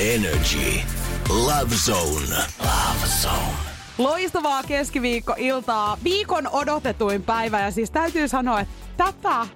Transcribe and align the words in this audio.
Energy. 0.00 0.80
Love 1.28 1.74
Zone. 1.74 2.36
Love 2.60 3.06
Zone. 3.22 3.54
Loistavaa 3.98 4.62
keskiviikko-iltaa. 4.62 5.98
Viikon 6.04 6.48
odotetuin 6.48 7.22
päivä 7.22 7.60
ja 7.60 7.70
siis 7.70 7.90
täytyy 7.90 8.28
sanoa, 8.28 8.60
että 8.60 8.74
tätä 8.96 9.46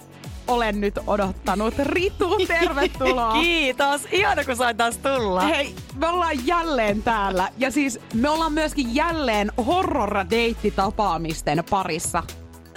olen 0.46 0.80
nyt 0.80 0.94
odottanut. 1.06 1.74
Ritu, 1.78 2.36
tervetuloa. 2.46 3.32
Kiitos. 3.42 4.00
Ihana, 4.12 4.44
kun 4.44 4.56
sain 4.56 4.76
taas 4.76 4.98
tulla. 4.98 5.40
Hei, 5.40 5.74
me 5.96 6.08
ollaan 6.08 6.46
jälleen 6.46 7.02
täällä. 7.02 7.48
Ja 7.58 7.70
siis 7.70 8.00
me 8.14 8.28
ollaan 8.28 8.52
myöskin 8.52 8.94
jälleen 8.94 9.52
horror-deittitapaamisten 9.66 11.64
parissa. 11.70 12.22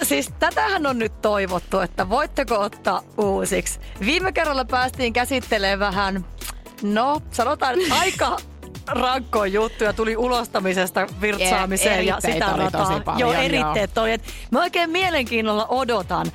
Siis 0.02 0.30
tätähän 0.38 0.86
on 0.86 0.98
nyt 0.98 1.22
toivottu, 1.22 1.78
että 1.78 2.08
voitteko 2.08 2.58
ottaa 2.60 3.02
uusiksi. 3.18 3.80
Viime 4.00 4.32
kerralla 4.32 4.64
päästiin 4.64 5.12
käsittelemään 5.12 5.78
vähän, 5.78 6.24
no 6.82 7.22
sanotaan, 7.32 7.80
että 7.80 7.94
aika 8.00 8.36
rankkoa 8.86 9.46
juttuja 9.46 9.92
tuli 9.92 10.16
ulostamisesta 10.16 11.06
virtsaamiseen 11.20 11.98
E- 11.98 12.02
ja 12.02 12.20
sitä 12.20 12.52
rataa. 12.56 13.00
paljon, 13.00 13.20
Joo, 13.20 13.32
joo. 13.32 13.42
eritteet 13.42 13.98
oli. 13.98 14.12
Et 14.12 14.22
Mä 14.50 14.60
oikein 14.60 14.90
mielenkiinnolla 14.90 15.66
odotan, 15.66 16.26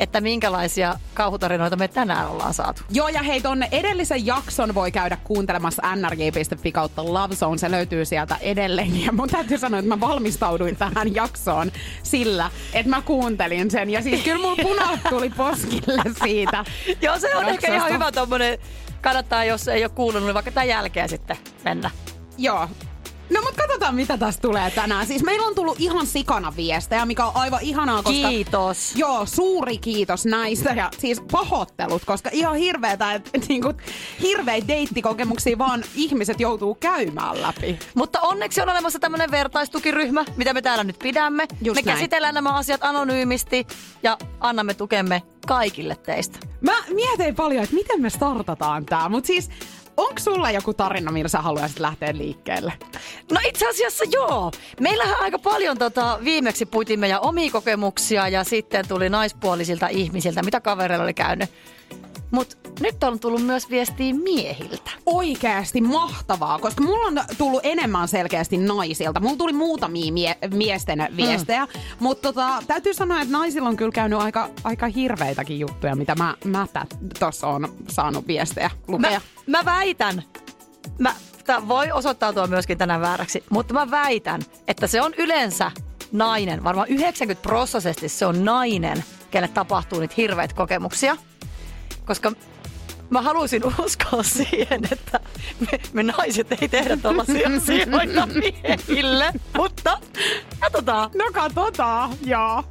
että 0.00 0.20
minkälaisia 0.20 0.94
kauhutarinoita 1.14 1.76
me 1.76 1.88
tänään 1.88 2.28
ollaan 2.28 2.54
saatu. 2.54 2.82
Joo, 2.90 3.08
ja 3.08 3.22
hei, 3.22 3.40
tonne 3.40 3.68
edellisen 3.72 4.26
jakson 4.26 4.74
voi 4.74 4.92
käydä 4.92 5.16
kuuntelemassa 5.24 5.82
nrj.fi 5.96 6.72
kautta 6.72 7.12
Lovezone. 7.14 7.58
Se 7.58 7.70
löytyy 7.70 8.04
sieltä 8.04 8.36
edelleen. 8.40 9.04
Ja 9.04 9.12
mun 9.12 9.28
täytyy 9.28 9.58
sanoa, 9.58 9.78
että 9.80 9.88
mä 9.88 10.00
valmistauduin 10.00 10.76
tähän 10.76 11.14
jaksoon 11.14 11.72
sillä, 12.02 12.50
että 12.72 12.90
mä 12.90 13.02
kuuntelin 13.02 13.70
sen. 13.70 13.90
Ja 13.90 14.02
siis 14.02 14.22
kyllä 14.22 14.42
mun 14.46 14.56
punat 14.62 15.00
tuli 15.08 15.30
poskille 15.30 16.02
siitä. 16.24 16.64
Joo, 17.02 17.18
se 17.18 17.36
on 17.36 17.44
ehkä 17.48 17.74
ihan 17.74 17.92
hyvä 17.92 18.12
tommonen, 18.12 18.58
kannattaa 19.00 19.44
jos 19.44 19.68
ei 19.68 19.84
ole 19.84 19.92
kuullut, 19.94 20.22
niin 20.22 20.34
vaikka 20.34 20.50
tämän 20.50 20.68
jälkeen 20.68 21.08
sitten 21.08 21.36
mennä. 21.64 21.90
Joo. 22.38 22.68
No 23.30 23.42
mut 23.42 23.56
katsotaan, 23.56 23.94
mitä 23.94 24.18
tästä 24.18 24.42
tulee 24.42 24.70
tänään. 24.70 25.06
Siis 25.06 25.22
meillä 25.22 25.46
on 25.46 25.54
tullut 25.54 25.80
ihan 25.80 26.06
sikana 26.06 26.52
viestejä, 26.56 27.06
mikä 27.06 27.26
on 27.26 27.32
aivan 27.34 27.62
ihanaa, 27.62 28.02
koska... 28.02 28.28
Kiitos. 28.28 28.96
Joo, 28.96 29.26
suuri 29.26 29.78
kiitos 29.78 30.26
näistä 30.26 30.70
ja 30.70 30.90
siis 30.98 31.20
pahoittelut, 31.32 32.04
koska 32.04 32.30
ihan 32.32 32.56
hirveetä, 32.56 33.12
että 33.14 33.30
niinku, 33.48 33.72
hirveitä 34.22 34.68
deittikokemuksia 34.68 35.58
vaan 35.58 35.84
ihmiset 35.94 36.40
joutuu 36.40 36.74
käymään 36.74 37.42
läpi. 37.42 37.78
Mutta 37.94 38.20
onneksi 38.20 38.60
on 38.60 38.68
olemassa 38.68 38.98
tämmöinen 38.98 39.30
vertaistukiryhmä, 39.30 40.24
mitä 40.36 40.54
me 40.54 40.62
täällä 40.62 40.84
nyt 40.84 40.98
pidämme. 40.98 41.46
Just 41.62 41.76
me 41.76 41.82
näin. 41.86 41.96
käsitellään 41.96 42.34
nämä 42.34 42.56
asiat 42.56 42.84
anonyymisti 42.84 43.66
ja 44.02 44.18
annamme 44.40 44.74
tukemme 44.74 45.22
kaikille 45.48 45.96
teistä. 45.96 46.38
Mä 46.60 46.72
mietin 46.94 47.34
paljon, 47.34 47.64
että 47.64 47.76
miten 47.76 48.00
me 48.00 48.10
startataan 48.10 48.86
tää, 48.86 49.08
mutta 49.08 49.26
siis 49.26 49.50
onko 49.96 50.20
sulla 50.20 50.50
joku 50.50 50.74
tarina, 50.74 51.12
millä 51.12 51.28
sä 51.28 51.40
haluaisit 51.40 51.78
lähteä 51.78 52.16
liikkeelle? 52.16 52.72
No 53.32 53.40
itse 53.44 53.68
asiassa 53.68 54.04
joo. 54.12 54.50
Meillähän 54.80 55.20
aika 55.20 55.38
paljon 55.38 55.78
tota, 55.78 56.18
viimeksi 56.24 56.66
puitiin 56.66 57.00
meidän 57.00 57.20
omia 57.20 57.50
kokemuksia 57.50 58.28
ja 58.28 58.44
sitten 58.44 58.88
tuli 58.88 59.08
naispuolisilta 59.08 59.88
ihmisiltä, 59.88 60.42
mitä 60.42 60.60
kavereilla 60.60 61.04
oli 61.04 61.14
käynyt. 61.14 61.50
Mutta 62.30 62.56
nyt 62.80 63.04
on 63.04 63.20
tullut 63.20 63.46
myös 63.46 63.70
viestiä 63.70 64.14
miehiltä. 64.14 64.90
Oikeasti 65.06 65.80
mahtavaa, 65.80 66.58
koska 66.58 66.82
mulla 66.82 67.06
on 67.06 67.20
tullut 67.38 67.60
enemmän 67.62 68.08
selkeästi 68.08 68.56
naisilta. 68.56 69.20
Mulla 69.20 69.36
tuli 69.36 69.52
muutamia 69.52 70.12
mie- 70.12 70.38
miesten 70.54 71.08
viestejä, 71.16 71.64
mm. 71.64 71.80
mutta 72.00 72.22
tota, 72.22 72.62
täytyy 72.66 72.94
sanoa, 72.94 73.20
että 73.20 73.32
naisilla 73.32 73.68
on 73.68 73.76
kyllä 73.76 73.92
käynyt 73.92 74.18
aika, 74.18 74.48
aika 74.64 74.86
hirveitäkin 74.86 75.60
juttuja, 75.60 75.96
mitä 75.96 76.14
mä, 76.14 76.34
mä 76.44 76.66
tuossa 77.18 77.46
on 77.46 77.68
saanut 77.88 78.26
viestejä 78.26 78.70
lukea. 78.88 79.20
Mä, 79.46 79.58
mä 79.58 79.64
väitän, 79.64 80.22
mä, 80.98 81.14
tää 81.44 81.68
voi 81.68 81.92
osoittautua 81.92 82.46
myöskin 82.46 82.78
tänään 82.78 83.00
vääräksi, 83.00 83.44
mutta 83.50 83.74
mä 83.74 83.90
väitän, 83.90 84.40
että 84.68 84.86
se 84.86 85.02
on 85.02 85.14
yleensä 85.18 85.70
nainen, 86.12 86.64
varmaan 86.64 86.88
90 86.88 87.42
prosessisesti 87.42 88.08
se 88.08 88.26
on 88.26 88.44
nainen, 88.44 89.04
kelle 89.30 89.48
tapahtuu 89.48 90.00
niitä 90.00 90.14
hirveitä 90.16 90.54
kokemuksia. 90.54 91.16
Koska 92.08 92.32
mä 93.10 93.22
haluaisin 93.22 93.62
uskoa 93.84 94.22
siihen, 94.22 94.80
että 94.92 95.20
me, 95.60 95.78
me 95.92 96.02
naiset 96.02 96.62
ei 96.62 96.68
tehdä 96.68 96.96
tällaisia 96.96 97.48
asioita 97.56 98.26
miehille, 98.26 99.32
mutta 99.56 99.98
katsotaan. 100.60 101.10
No 101.14 101.24
katsotaan, 101.32 102.10
joo. 102.24 102.64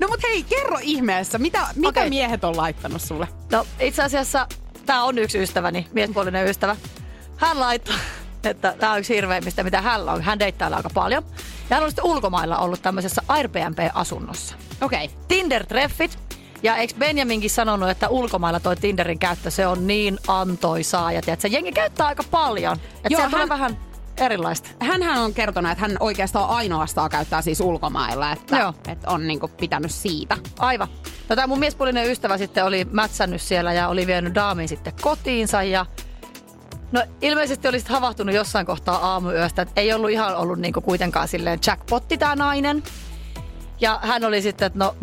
No 0.00 0.08
mut 0.08 0.22
hei, 0.22 0.42
kerro 0.42 0.78
ihmeessä, 0.82 1.38
mitä, 1.38 1.66
mitä 1.74 1.88
Okei. 1.88 2.08
miehet 2.08 2.44
on 2.44 2.56
laittanut 2.56 3.02
sulle? 3.02 3.28
No 3.52 3.66
itse 3.80 4.02
asiassa 4.02 4.46
tämä 4.86 5.04
on 5.04 5.18
yksi 5.18 5.42
ystäväni, 5.42 5.86
miespuolinen 5.92 6.46
ystävä. 6.46 6.76
Hän 7.36 7.60
laittoi, 7.60 7.96
että 8.44 8.74
tämä 8.78 8.92
on 8.92 8.98
yksi 8.98 9.14
hirveimmistä, 9.14 9.62
mitä 9.62 9.80
hän 9.80 10.08
on. 10.08 10.22
Hän 10.22 10.38
deittailee 10.38 10.76
aika 10.76 10.90
paljon. 10.94 11.24
Ja 11.70 11.76
hän 11.76 11.84
on 11.84 11.90
sitten 11.90 12.04
ulkomailla 12.04 12.58
ollut 12.58 12.82
tämmöisessä 12.82 13.22
Airbnb-asunnossa. 13.28 14.54
Okei. 14.80 15.04
Okay. 15.04 15.16
Tinder-treffit. 15.28 16.23
Ja 16.64 16.76
eikö 16.76 16.94
Benjaminkin 16.98 17.50
sanonut, 17.50 17.88
että 17.90 18.08
ulkomailla 18.08 18.60
toi 18.60 18.76
Tinderin 18.76 19.18
käyttö, 19.18 19.50
se 19.50 19.66
on 19.66 19.86
niin 19.86 20.18
antoisaa. 20.28 21.12
Ja 21.12 21.22
tiedätkö, 21.22 21.48
jengi 21.48 21.72
käyttää 21.72 22.06
aika 22.06 22.22
paljon. 22.30 22.76
Että 22.76 23.08
Joo, 23.10 23.18
siellä 23.18 23.30
tulee 23.30 23.40
hän- 23.40 23.48
vähän 23.48 23.78
erilaista. 24.16 24.68
Hänhän 24.80 25.18
on 25.18 25.34
kertonut, 25.34 25.70
että 25.72 25.82
hän 25.82 25.96
oikeastaan 26.00 26.48
ainoastaan 26.50 27.10
käyttää 27.10 27.42
siis 27.42 27.60
ulkomailla, 27.60 28.32
että, 28.32 28.56
Joo. 28.56 28.74
että 28.88 29.10
on 29.10 29.26
niinku 29.26 29.48
pitänyt 29.48 29.90
siitä. 29.90 30.36
Aivan. 30.58 30.88
No, 31.28 31.36
tämä 31.36 31.46
mun 31.46 31.58
miespuolinen 31.58 32.10
ystävä 32.10 32.38
sitten 32.38 32.64
oli 32.64 32.84
mätsännyt 32.90 33.42
siellä 33.42 33.72
ja 33.72 33.88
oli 33.88 34.06
vienyt 34.06 34.34
daamin 34.34 34.68
sitten 34.68 34.92
kotiinsa 35.00 35.62
ja 35.62 35.86
No 36.92 37.02
ilmeisesti 37.22 37.68
olisit 37.68 37.88
havahtunut 37.88 38.34
jossain 38.34 38.66
kohtaa 38.66 38.96
aamuyöstä, 38.96 39.62
että 39.62 39.80
ei 39.80 39.92
ollut 39.92 40.10
ihan 40.10 40.36
ollut 40.36 40.58
niinku 40.58 40.80
kuitenkaan 40.80 41.28
silleen 41.28 41.58
jackpotti 41.66 42.18
tämä 42.18 42.36
nainen. 42.36 42.82
Ja 43.80 44.00
hän 44.02 44.24
oli 44.24 44.42
sitten, 44.42 44.66
että 44.66 44.78
no 44.78 44.96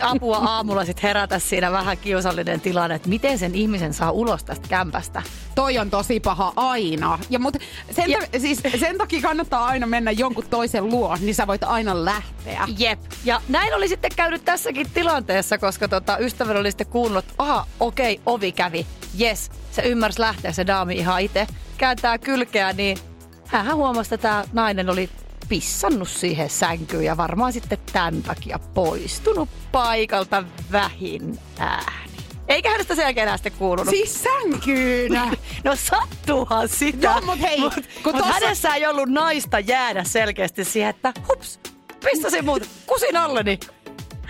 apua 0.10 0.36
aamulla 0.36 0.84
sitten 0.84 1.02
herätä 1.02 1.38
siinä 1.38 1.72
vähän 1.72 1.98
kiusallinen 1.98 2.60
tilanne, 2.60 2.94
että 2.96 3.08
miten 3.08 3.38
sen 3.38 3.54
ihmisen 3.54 3.94
saa 3.94 4.10
ulos 4.10 4.44
tästä 4.44 4.68
kämpästä. 4.68 5.22
Toi 5.54 5.78
on 5.78 5.90
tosi 5.90 6.20
paha 6.20 6.52
aina. 6.56 7.18
Ja, 7.30 7.38
mut 7.38 7.56
sen, 7.90 8.10
Ja- 8.10 8.18
ta- 8.18 8.38
siis 8.38 8.60
sen 8.80 8.98
takia 8.98 9.20
kannattaa 9.22 9.66
aina 9.66 9.86
mennä 9.86 10.10
jonkun 10.10 10.44
toisen 10.50 10.84
luo, 10.88 11.16
niin 11.20 11.34
sä 11.34 11.46
voit 11.46 11.64
aina 11.64 12.04
lähteä. 12.04 12.68
Jep. 12.78 12.98
Ja 13.24 13.40
näin 13.48 13.74
oli 13.74 13.88
sitten 13.88 14.10
käynyt 14.16 14.44
tässäkin 14.44 14.90
tilanteessa, 14.94 15.58
koska 15.58 15.88
tota, 15.88 16.18
ystäväni 16.18 16.58
oli 16.60 16.70
sitten 16.70 16.86
kuunnellut, 16.86 17.24
että 17.24 17.34
aha, 17.42 17.66
okei, 17.80 18.20
ovi 18.26 18.52
kävi. 18.52 18.86
Yes, 19.20 19.50
se 19.70 19.82
ymmärsi 19.82 20.20
lähteä 20.20 20.52
se 20.52 20.66
daami 20.66 20.94
ihan 20.94 21.20
itse. 21.22 21.46
Kääntää 21.78 22.18
kylkeä, 22.18 22.72
niin 22.72 22.98
hän 23.46 23.76
huomasi, 23.76 24.14
että 24.14 24.28
tämä 24.28 24.44
nainen 24.52 24.90
oli 24.90 25.10
pissannut 25.48 26.08
siihen 26.08 26.50
sänkyyn 26.50 27.04
ja 27.04 27.16
varmaan 27.16 27.52
sitten 27.52 27.78
tämän 27.92 28.22
takia 28.22 28.58
poistunut 28.74 29.48
paikalta 29.72 30.44
vähin 30.72 31.38
ääni. 31.58 32.06
Eikä 32.48 32.70
hänestä 32.70 32.94
sen 32.94 33.02
jälkeen 33.02 33.22
enää 33.22 33.36
sitten 33.36 33.52
kuulunut. 33.52 33.90
Siis 33.90 34.22
sänkyynä. 34.22 35.30
No 35.64 35.76
sattuuhan 35.76 36.68
sitä. 36.68 37.06
Joo, 37.06 37.20
mut 37.20 37.40
hei, 37.40 37.60
Mut, 37.60 37.74
kun 37.74 38.14
mut 38.14 38.24
tossa- 38.24 38.32
hänessä 38.32 38.74
ei 38.74 38.86
ollut 38.86 39.08
naista 39.08 39.58
jäädä 39.60 40.04
selkeästi 40.04 40.64
siihen, 40.64 40.90
että 40.90 41.12
hups, 41.28 41.60
pissasin 42.04 42.44
muut 42.44 42.68
kusin 42.86 43.16
alleni. 43.16 43.58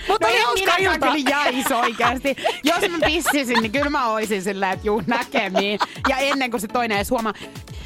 Mutta 0.09 0.27
No 0.29 0.33
oli 0.35 0.43
hauska 0.43 0.77
ilta. 0.77 0.99
kyllä 1.13 1.31
jäis 1.31 1.73
oikeasti. 1.73 2.37
Jos 2.65 2.91
mä 2.91 2.99
pissisin, 3.07 3.59
niin 3.63 3.73
kyllä 3.73 3.91
mä 3.91 4.09
oisin 4.09 4.43
silleen, 4.43 4.73
että 4.73 4.87
juu 4.87 5.03
näkemiin. 5.07 5.79
Ja 6.09 6.17
ennen 6.17 6.51
kuin 6.51 6.61
se 6.61 6.69
toinen 6.69 6.97
edes 6.97 7.11
huomaa. 7.11 7.33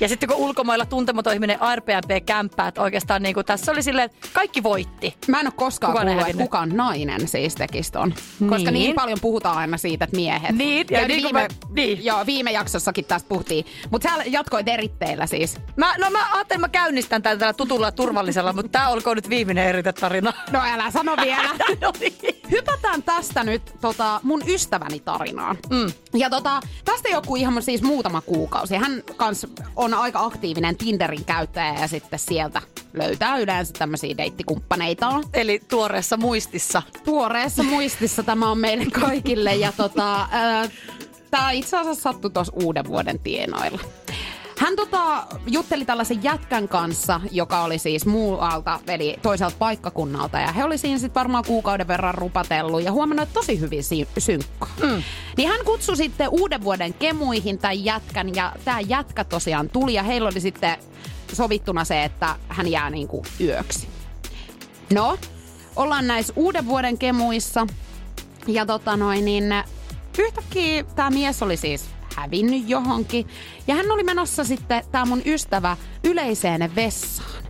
Ja 0.00 0.08
sitten 0.08 0.28
kun 0.28 0.38
ulkomailla 0.38 0.86
tuntematon 0.86 1.32
ihminen 1.34 1.62
Airbnb-kämppää, 1.62 2.68
että 2.68 2.82
oikeastaan 2.82 3.22
niin 3.22 3.34
kuin 3.34 3.46
tässä 3.46 3.72
oli 3.72 3.82
silleen, 3.82 4.04
että 4.06 4.28
kaikki 4.32 4.62
voitti. 4.62 5.14
Mä 5.28 5.40
en 5.40 5.46
ole 5.46 5.52
koskaan 5.56 5.92
Kukaan 5.92 6.06
kuullut, 6.06 6.28
että 6.28 6.42
kukaan 6.42 6.68
nainen 6.76 7.28
siis 7.28 7.54
tekisi 7.54 7.92
ton. 7.92 8.14
Koska 8.48 8.56
Niin. 8.70 8.74
niin 8.74 8.94
paljon 8.94 9.18
puhutaan 9.22 9.58
aina 9.58 9.76
siitä, 9.78 10.04
että 10.04 10.16
miehet. 10.16 10.56
Niin, 10.56 10.86
ja 10.90 11.00
ja 11.00 11.08
niin 11.08 11.22
viime, 11.22 11.40
mä- 11.42 11.48
niin. 11.74 12.04
Joo, 12.04 12.26
viime 12.26 12.52
jaksossakin 12.52 13.04
tästä 13.04 13.28
puhuttiin. 13.28 13.64
Mutta 13.90 14.08
sä 14.10 14.22
jatkoit 14.26 14.68
eritteillä 14.68 15.26
siis. 15.26 15.58
Mä, 15.76 15.94
no 15.98 16.10
mä 16.10 16.18
ajattelin, 16.18 16.40
että 16.42 16.58
mä 16.58 16.68
käynnistän 16.68 17.22
tämän 17.22 17.38
tällä 17.38 17.52
tutulla 17.52 17.86
ja 17.86 17.92
turvallisella, 17.92 18.52
mutta 18.52 18.68
tää 18.72 18.88
olkoon 18.88 19.16
nyt 19.16 19.28
viimeinen 19.28 19.66
eritetarina. 19.66 20.32
No 20.52 20.60
älä 20.64 20.90
sano 20.90 21.16
vielä. 21.16 21.48
no 21.82 21.92
niin. 22.00 22.14
Hypätään 22.50 23.02
tästä 23.02 23.44
nyt 23.44 23.62
tota, 23.80 24.20
mun 24.22 24.42
ystäväni 24.46 25.00
tarinaan. 25.00 25.58
Mm. 25.70 25.92
Ja 26.14 26.30
tota, 26.30 26.60
tästä 26.84 27.08
joku 27.08 27.36
ihan 27.36 27.62
siis 27.62 27.82
muutama 27.82 28.20
kuukausi. 28.20 28.76
Hän 28.76 29.02
kans 29.16 29.46
on 29.76 29.89
aika 29.98 30.24
aktiivinen 30.24 30.76
Tinderin 30.76 31.24
käyttäjä 31.24 31.74
ja 31.80 31.88
sitten 31.88 32.18
sieltä 32.18 32.62
löytää 32.92 33.38
yleensä 33.38 33.72
tämmöisiä 33.72 34.16
deittikumppaneitaan. 34.16 35.24
Eli 35.34 35.60
tuoreessa 35.68 36.16
muistissa. 36.16 36.82
Tuoreessa 37.04 37.62
muistissa 37.62 38.22
tämä 38.22 38.50
on 38.50 38.58
meille 38.58 38.86
kaikille 38.86 39.54
ja 39.54 39.72
tota, 39.72 40.28
tämä 41.30 41.50
itse 41.50 41.76
asiassa 41.76 42.02
sattui 42.02 42.30
tuossa 42.30 42.52
uuden 42.62 42.84
vuoden 42.84 43.18
tienoilla. 43.18 43.80
Hän 44.60 44.76
tota, 44.76 45.26
jutteli 45.46 45.84
tällaisen 45.84 46.22
jätkän 46.22 46.68
kanssa, 46.68 47.20
joka 47.30 47.62
oli 47.62 47.78
siis 47.78 48.06
muualta, 48.06 48.80
eli 48.86 49.16
toiselta 49.22 49.56
paikkakunnalta. 49.58 50.38
Ja 50.38 50.52
he 50.52 50.64
oli 50.64 50.78
siinä 50.78 50.98
sitten 50.98 51.20
varmaan 51.20 51.44
kuukauden 51.46 51.88
verran 51.88 52.14
rupatellut 52.14 52.82
ja 52.82 52.92
huomannut, 52.92 53.22
että 53.22 53.34
tosi 53.34 53.60
hyvin 53.60 53.84
si- 53.84 54.08
synkkaa. 54.18 54.70
Mm. 54.82 55.02
Niin 55.36 55.48
hän 55.48 55.64
kutsui 55.64 55.96
sitten 55.96 56.28
uuden 56.28 56.64
vuoden 56.64 56.94
kemuihin 56.94 57.58
tämän 57.58 57.84
jätkän 57.84 58.34
ja 58.34 58.52
tämä 58.64 58.80
jätkä 58.80 59.24
tosiaan 59.24 59.68
tuli 59.68 59.94
ja 59.94 60.02
heillä 60.02 60.28
oli 60.28 60.40
sitten 60.40 60.76
sovittuna 61.32 61.84
se, 61.84 62.04
että 62.04 62.36
hän 62.48 62.68
jää 62.68 62.90
niinku 62.90 63.24
yöksi. 63.40 63.88
No, 64.92 65.18
ollaan 65.76 66.06
näissä 66.06 66.32
uuden 66.36 66.66
vuoden 66.66 66.98
kemuissa. 66.98 67.66
Ja 68.46 68.66
tota 68.66 68.96
noin, 68.96 69.24
niin 69.24 69.44
yhtäkkiä 70.18 70.84
tämä 70.84 71.10
mies 71.10 71.42
oli 71.42 71.56
siis 71.56 71.90
hävinnyt 72.16 72.68
johonkin. 72.68 73.26
Ja 73.66 73.74
hän 73.74 73.90
oli 73.90 74.02
menossa 74.02 74.44
sitten, 74.44 74.84
tämä 74.92 75.04
mun 75.04 75.22
ystävä, 75.26 75.76
yleiseen 76.04 76.74
vessaan. 76.74 77.42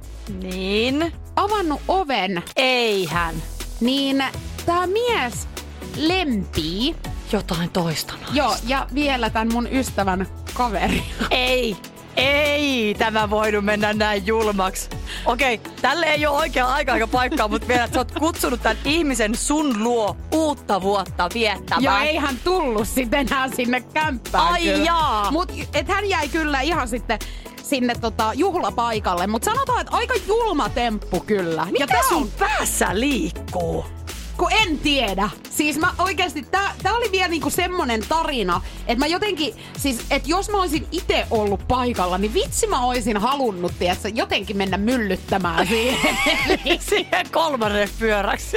Niin. 0.43 1.13
Avannut 1.37 1.81
oven, 1.89 2.43
Eihän. 2.57 3.35
niin 3.81 4.25
tämä 4.67 4.87
mies 4.87 5.49
lempii. 5.97 6.97
Jotain 7.33 7.71
toista 7.71 8.13
naista. 8.13 8.33
Joo, 8.37 8.57
ja 8.67 8.87
vielä 8.95 9.31
tämän 9.31 9.53
mun 9.53 9.69
ystävän 9.73 10.27
kaveri. 10.55 11.03
Ei. 11.31 11.77
Ei 12.21 12.95
tämä 12.99 13.31
voinut 13.31 13.65
mennä 13.65 13.93
näin 13.93 14.27
julmaksi. 14.27 14.91
Okei, 15.27 15.61
tälle 15.83 16.07
ei 16.07 16.27
ole 16.27 16.39
oikea 16.39 16.67
aika 16.67 16.95
eikä 16.95 17.07
paikkaa, 17.07 17.49
mutta 17.49 17.69
vielä, 17.69 17.85
että 17.85 17.95
sä 17.95 18.01
oot 18.01 18.13
kutsunut 18.19 18.63
tämän 18.63 18.79
ihmisen 18.85 19.35
sun 19.35 19.85
luo 19.85 20.17
uutta 20.35 20.83
vuotta 20.83 21.29
viettämään. 21.35 21.83
Ja 21.83 22.11
ei 22.11 22.17
hän 22.17 22.37
tullut 22.45 22.89
sitten 22.89 23.21
enää 23.21 23.49
sinne 23.49 23.81
kämppään. 23.81 24.53
Ai 24.53 24.63
kyllä. 24.63 24.85
jaa. 24.85 25.31
Mut 25.31 25.53
et 25.75 25.89
hän 25.89 26.09
jäi 26.09 26.29
kyllä 26.29 26.61
ihan 26.61 26.89
sitten 26.89 27.19
sinne 27.63 27.95
tota, 27.95 28.33
juhlapaikalle. 28.35 29.27
Mutta 29.27 29.51
sanotaan, 29.51 29.81
että 29.81 29.97
aika 29.97 30.15
julma 30.27 30.69
temppu 30.69 31.21
kyllä. 31.21 31.67
Mitä 31.71 31.87
tää 31.87 32.03
sun 32.09 32.31
päässä 32.39 32.89
liikkuu? 32.93 34.00
Kun 34.41 34.53
en 34.53 34.79
tiedä. 34.79 35.31
Siis 35.51 35.79
mä 35.79 35.95
oikeasti, 35.99 36.43
tää, 36.43 36.75
tää 36.83 36.95
oli 36.95 37.13
vielä 37.13 37.29
niinku 37.29 37.51
semmonen 37.51 38.01
tarina, 38.09 38.61
että 38.87 38.99
mä 38.99 39.07
jotenkin, 39.07 39.55
siis 39.79 40.01
että 40.11 40.29
jos 40.29 40.51
mä 40.51 40.61
olisin 40.61 40.87
itse 40.93 41.27
ollut 41.31 41.69
paikalla, 41.69 42.19
niin 42.19 42.35
vitsi 42.35 42.67
mä 42.67 42.85
olisin 42.85 43.17
halunnut, 43.17 43.73
tiedätkö, 43.79 44.09
jotenkin 44.15 44.57
mennä 44.57 44.77
myllyttämään 44.77 45.67
siihen. 45.67 46.19
Siihen 46.91 47.31
kolmanneksi 47.33 47.95
pyöräksi. 47.99 48.57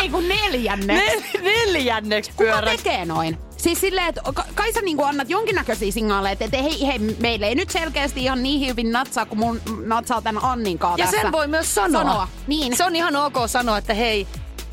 Ei 0.00 0.08
kun 0.08 0.28
neljänne. 0.28 1.00
Nel- 1.06 1.40
neljänneksi 1.42 2.30
Kuka 2.30 2.44
pyöräksi. 2.44 2.76
tekee 2.84 3.04
noin? 3.04 3.38
Siis 3.62 3.80
silleen, 3.80 4.08
että 4.08 4.20
ka- 4.34 4.44
kai 4.54 4.72
sä 4.72 4.80
niinku 4.80 5.04
annat 5.04 5.30
jonkinnäköisiä 5.30 5.92
signaaleja, 5.92 6.36
että 6.40 6.62
hei, 6.62 6.86
hei, 6.86 6.98
meille 6.98 7.46
ei 7.46 7.54
nyt 7.54 7.70
selkeästi 7.70 8.24
ihan 8.24 8.42
niin 8.42 8.68
hyvin 8.68 8.92
natsaa, 8.92 9.26
kuin 9.26 9.38
mun 9.38 9.60
natsaa 9.86 10.22
tän 10.22 10.44
Annin 10.44 10.78
kanssa 10.78 11.00
Ja 11.00 11.06
tässä. 11.06 11.20
sen 11.22 11.32
voi 11.32 11.46
myös 11.48 11.74
sanoa. 11.74 12.02
Sanoa, 12.02 12.28
niin. 12.46 12.76
Se 12.76 12.84
on 12.84 12.96
ihan 12.96 13.16
ok 13.16 13.34
sanoa, 13.46 13.78
että 13.78 13.94
hei, 13.94 14.26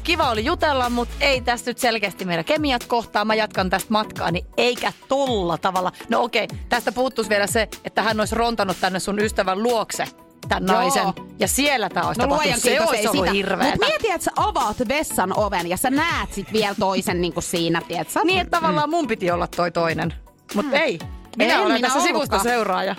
kiva 0.03 0.29
oli 0.29 0.45
jutella, 0.45 0.89
mutta 0.89 1.15
ei 1.19 1.41
tästä 1.41 1.69
nyt 1.69 1.77
selkeästi 1.77 2.25
meidän 2.25 2.45
kemiat 2.45 2.83
kohtaa. 2.83 3.25
Mä 3.25 3.35
jatkan 3.35 3.69
tästä 3.69 3.87
matkaa, 3.93 4.31
niin 4.31 4.45
eikä 4.57 4.93
tolla 5.07 5.57
tavalla. 5.57 5.91
No 6.09 6.23
okei, 6.23 6.47
tästä 6.69 6.91
puuttuisi 6.91 7.29
vielä 7.29 7.47
se, 7.47 7.67
että 7.85 8.01
hän 8.03 8.19
olisi 8.19 8.35
rontanut 8.35 8.77
tänne 8.81 8.99
sun 8.99 9.19
ystävän 9.19 9.63
luokse 9.63 10.07
tämän 10.47 10.63
Joo. 10.67 10.77
naisen. 10.81 11.05
Ja 11.39 11.47
siellä 11.47 11.89
tämä 11.89 12.07
olisi 12.07 12.21
No 12.21 12.25
tapahtunut. 12.27 12.45
luojan 12.45 12.59
Se 12.61 12.69
kiitos, 12.69 12.87
olisi 12.89 13.01
ei 13.01 13.07
ollut 13.07 13.25
sitä. 13.25 13.31
hirveetä. 13.33 13.69
Mut 13.77 13.87
mieti, 13.87 14.09
että 14.11 14.25
sä 14.25 14.31
avaat 14.35 14.77
vessan 14.87 15.39
oven 15.39 15.67
ja 15.69 15.77
sä 15.77 15.89
näet 15.89 16.33
sit 16.33 16.53
vielä 16.53 16.75
toisen 16.79 17.21
niinku 17.21 17.41
siinä, 17.41 17.81
tiedät 17.87 18.09
sä? 18.09 18.19
Niin, 18.23 18.41
että 18.41 18.57
tavallaan 18.59 18.89
mun 18.89 19.07
piti 19.07 19.31
olla 19.31 19.47
toi 19.47 19.71
toinen. 19.71 20.13
Mutta 20.53 20.77
ei. 20.77 20.99
Minä 21.37 21.53
En 21.53 21.59
olen 21.59 21.73
minä 21.73 21.87
tässä 21.87 22.01
sivusta 22.07 22.39
seuraaja. 22.39 22.95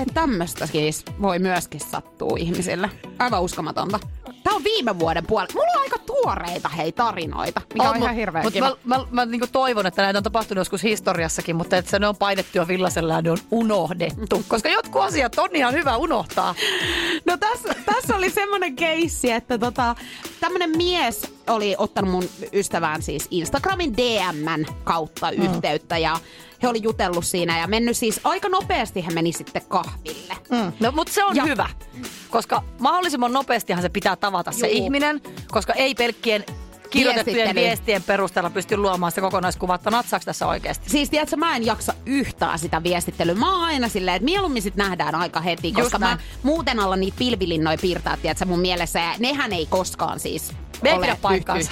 Että 0.00 0.14
tämmöstä 0.14 0.66
siis 0.66 1.04
voi 1.22 1.38
myöskin 1.38 1.80
sattua 1.80 2.36
ihmisille. 2.38 2.90
Aivan 3.18 3.42
uskomatonta. 3.42 4.00
Tää 4.42 4.54
on 4.54 4.64
viime 4.64 4.98
vuoden 4.98 5.26
puolella. 5.26 5.52
Mulla 5.54 5.70
on 5.76 5.80
aika 5.82 5.98
tuoreita 5.98 6.68
hei 6.68 6.92
tarinoita, 6.92 7.60
mikä 7.74 7.90
on, 7.90 7.96
ihan 7.96 8.14
hirveän 8.14 8.44
mut 8.44 8.52
kiva. 8.52 8.76
Mä, 8.84 8.96
mä, 8.98 9.04
mä 9.10 9.26
niinku 9.26 9.46
toivon, 9.52 9.86
että 9.86 10.02
näitä 10.02 10.18
on 10.18 10.22
tapahtunut 10.22 10.60
joskus 10.60 10.82
historiassakin, 10.82 11.56
mutta 11.56 11.76
että 11.76 11.90
se 11.90 11.98
ne 11.98 12.08
on 12.08 12.16
painettu 12.16 12.58
jo 12.58 12.68
villasella 12.68 13.12
ja 13.14 13.22
ne 13.22 13.30
on 13.30 13.38
unohdettu. 13.50 14.44
Koska 14.48 14.68
jotkut 14.68 15.02
asiat 15.02 15.38
on 15.38 15.56
ihan 15.56 15.74
hyvä 15.74 15.96
unohtaa. 15.96 16.54
No 17.26 17.36
tässä, 17.36 17.74
tässä 17.86 18.16
oli 18.16 18.30
semmoinen 18.30 18.76
keissi, 18.76 19.30
että 19.30 19.58
tota, 19.58 19.94
tämmönen 20.40 20.76
mies 20.76 21.34
oli 21.46 21.74
ottanut 21.78 22.10
mun 22.10 22.24
ystävään 22.52 23.02
siis 23.02 23.26
Instagramin 23.30 23.96
DMn 23.96 24.66
kautta 24.84 25.30
Mm. 25.30 25.42
yhteyttä 25.44 25.98
ja 25.98 26.16
he 26.62 26.68
oli 26.68 26.82
jutellut 26.82 27.24
siinä 27.26 27.58
ja 27.58 27.66
mennyt 27.66 27.96
siis 27.96 28.20
aika 28.24 28.48
nopeasti 28.48 29.06
he 29.06 29.10
meni 29.10 29.32
sitten 29.32 29.62
kahville. 29.68 30.34
Mm. 30.50 30.72
No, 30.80 30.92
mutta 30.92 31.12
se 31.12 31.24
on 31.24 31.36
Ja- 31.36 31.44
hyvä, 31.44 31.68
koska 32.30 32.62
mahdollisimman 32.80 33.32
nopeastihan 33.32 33.82
se 33.82 33.88
pitää 33.88 34.16
tavata 34.16 34.52
se 34.52 34.68
Juu. 34.68 34.76
ihminen, 34.84 35.20
koska 35.50 35.72
ei 35.72 35.94
pelkkien 35.94 36.44
kirjoitettujen 36.90 37.54
viestien 37.54 38.02
perusteella 38.02 38.50
pysty 38.50 38.76
luomaan 38.76 39.12
sitä 39.12 39.20
kokonaiskuvaa, 39.20 39.74
että 39.74 39.90
natsaako 39.90 40.24
tässä 40.24 40.46
oikeasti. 40.46 40.90
Siis 40.90 41.10
tiedätkö, 41.10 41.36
mä 41.36 41.56
en 41.56 41.66
jaksa 41.66 41.94
yhtään 42.06 42.58
sitä 42.58 42.82
viestittelyä. 42.82 43.34
Mä 43.34 43.52
oon 43.52 43.64
aina 43.64 43.88
silleen, 43.88 44.16
että 44.16 44.24
mieluummin 44.24 44.62
sit 44.62 44.76
nähdään 44.76 45.14
aika 45.14 45.40
heti, 45.40 45.72
koska 45.72 45.98
mä 45.98 46.18
muuten 46.42 46.80
alla 46.80 46.96
niitä 46.96 47.16
pilvilinnoja 47.18 47.78
piirtää, 47.80 48.16
tiedätkö, 48.16 48.44
mun 48.44 48.60
mielessä. 48.60 48.98
Ja 49.00 49.14
nehän 49.18 49.52
ei 49.52 49.66
koskaan 49.66 50.20
siis 50.20 50.52
Ne 50.82 50.90
ei 50.90 50.96
ole 50.96 51.06
pidä 51.06 51.16
paikkaansa. 51.22 51.70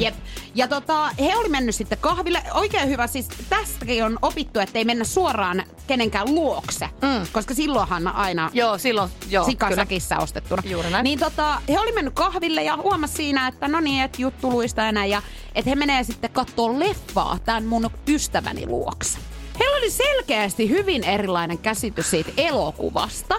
Jep. 0.00 0.14
Ja 0.54 0.68
tota, 0.68 1.10
he 1.20 1.36
oli 1.36 1.48
mennyt 1.48 1.74
sitten 1.74 1.98
kahville. 2.00 2.42
Oikein 2.54 2.88
hyvä, 2.88 3.06
siis 3.06 3.28
tästäkin 3.48 4.04
on 4.04 4.18
opittu, 4.22 4.60
että 4.60 4.78
ei 4.78 4.84
mennä 4.84 5.04
suoraan 5.04 5.64
kenenkään 5.86 6.34
luokse. 6.34 6.88
Mm. 7.02 7.26
Koska 7.32 7.54
silloinhan 7.54 8.08
aina 8.08 8.50
Joo, 8.52 8.78
silloin, 8.78 9.10
joo, 9.28 9.44
kyllä. 9.44 9.52
sikasäkissä 9.52 10.18
ostettuna. 10.18 10.62
Juuri 10.66 10.90
näin. 10.90 11.04
Niin 11.04 11.18
tota, 11.18 11.60
he 11.68 11.80
oli 11.80 11.92
mennyt 11.92 12.14
kahville 12.14 12.62
ja 12.62 12.76
huomasi 12.76 13.14
siinä, 13.14 13.48
että 13.48 13.68
no 13.68 13.80
niin, 13.80 14.02
että 14.02 14.22
juttu 14.22 14.50
luista 14.50 14.82
ja 14.82 14.92
näin. 14.92 15.10
Ja 15.10 15.22
että 15.54 15.70
he 15.70 15.74
menee 15.74 16.04
sitten 16.04 16.30
katsoa 16.30 16.78
leffaa 16.78 17.38
tämän 17.44 17.64
mun 17.64 17.90
ystäväni 18.08 18.66
luokse. 18.66 19.18
Heillä 19.58 19.78
oli 19.78 19.90
selkeästi 19.90 20.68
hyvin 20.68 21.04
erilainen 21.04 21.58
käsitys 21.58 22.10
siitä 22.10 22.32
elokuvasta. 22.36 23.34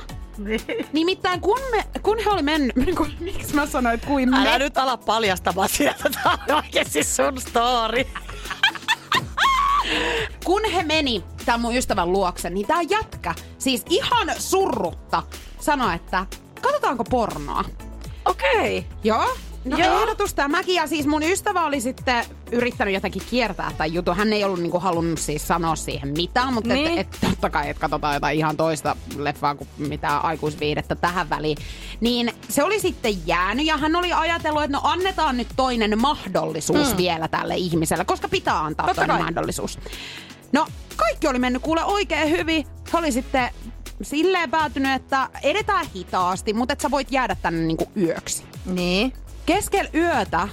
Nimittäin 0.94 1.42
kun, 1.42 1.60
me, 1.72 1.84
kun 2.04 2.18
he 2.26 2.30
oli 2.30 2.42
mennyt, 2.42 2.76
kun, 2.98 3.12
miksi 3.20 3.56
mä 3.56 3.66
sanoin, 3.66 3.96
että 3.96 4.08
kuin 4.08 4.30
me, 4.30 4.38
Älä 4.38 4.60
nyt 4.60 4.78
ala 4.78 4.98
paljastamaan 4.98 5.70
sieltä, 5.70 6.10
tää 6.10 6.38
on 6.50 6.56
oikeesti 6.56 7.04
sun 7.04 7.42
story. 7.42 8.04
kun 10.46 10.62
he 10.74 10.84
meni 10.84 11.24
tämän 11.46 11.62
mun 11.62 11.76
ystävän 11.76 12.12
luokse, 12.12 12.50
niin 12.50 12.68
tää 12.68 12.82
jätkä, 12.82 13.36
siis 13.58 13.86
ihan 13.90 14.28
surrutta, 14.38 15.24
sanoi, 15.60 15.96
että 15.96 16.26
katsotaanko 16.62 17.04
pornoa. 17.04 17.64
Okei. 18.26 18.78
Okay. 18.78 18.98
Joo. 19.04 19.38
No 19.68 19.78
Joo. 19.78 20.02
ehdotusta 20.02 20.42
ja 20.42 20.48
mäkin. 20.48 20.76
Ja 20.76 20.88
siis 20.88 21.06
mun 21.08 21.24
ystävä 21.24 21.66
oli 21.66 21.82
sitten 21.82 22.26
yrittänyt 22.52 22.94
jotenkin 22.94 23.22
kiertää 23.30 23.72
tämän 23.78 23.94
jutun. 23.94 24.16
Hän 24.16 24.34
ei 24.34 24.44
ollut 24.44 24.60
niinku 24.60 24.80
halunnut 24.80 25.20
siis 25.20 25.48
sanoa 25.48 25.76
siihen 25.76 26.10
mitään, 26.18 26.54
mutta 26.54 26.74
Niin. 26.74 26.88
niin. 26.88 27.00
et, 27.00 27.08
et, 27.14 27.30
totta 27.30 27.50
kai, 27.50 27.70
että 27.70 27.82
katsotaan 27.82 28.14
jotain 28.14 28.38
ihan 28.38 28.58
toista 28.58 28.96
leffaa 29.18 29.56
kuin 29.56 29.68
mitään 29.78 30.26
aikuisviidettä 30.26 30.96
tähän 30.96 31.30
väliin. 31.30 31.58
Niin 32.02 32.34
se 32.50 32.64
oli 32.64 32.80
sitten 32.80 33.28
jäänyt 33.28 33.66
ja 33.66 33.78
hän 33.78 33.96
oli 33.96 34.14
ajatellut, 34.14 34.64
että 34.64 34.78
no 34.78 34.82
annetaan 34.84 35.38
nyt 35.38 35.48
toinen 35.56 36.02
mahdollisuus 36.02 36.92
mm. 36.92 36.98
vielä 36.98 37.28
tälle 37.28 37.56
ihmiselle, 37.56 38.06
koska 38.06 38.30
pitää 38.30 38.60
antaa 38.64 38.86
Totta 38.88 39.02
toinen 39.02 39.16
kai. 39.18 39.24
mahdollisuus. 39.24 39.80
No 40.52 40.68
kaikki 40.96 41.28
oli 41.28 41.40
mennyt 41.40 41.62
kuule 41.62 41.84
oikein 41.84 42.30
hyvin. 42.30 42.68
He 42.94 42.98
oli 42.98 43.12
sitten 43.12 43.50
silleen 44.02 44.52
päätynyt, 44.52 44.92
että 44.92 45.30
edetään 45.44 45.86
hitaasti, 45.96 46.54
mutta 46.54 46.74
että 46.74 46.82
sä 46.84 46.92
voit 46.92 47.12
jäädä 47.12 47.36
tänne 47.42 47.62
niinku 47.66 47.92
yöksi. 47.98 48.44
Niin. 48.66 49.14
Keskellä 49.48 49.90
yötä 49.96 50.48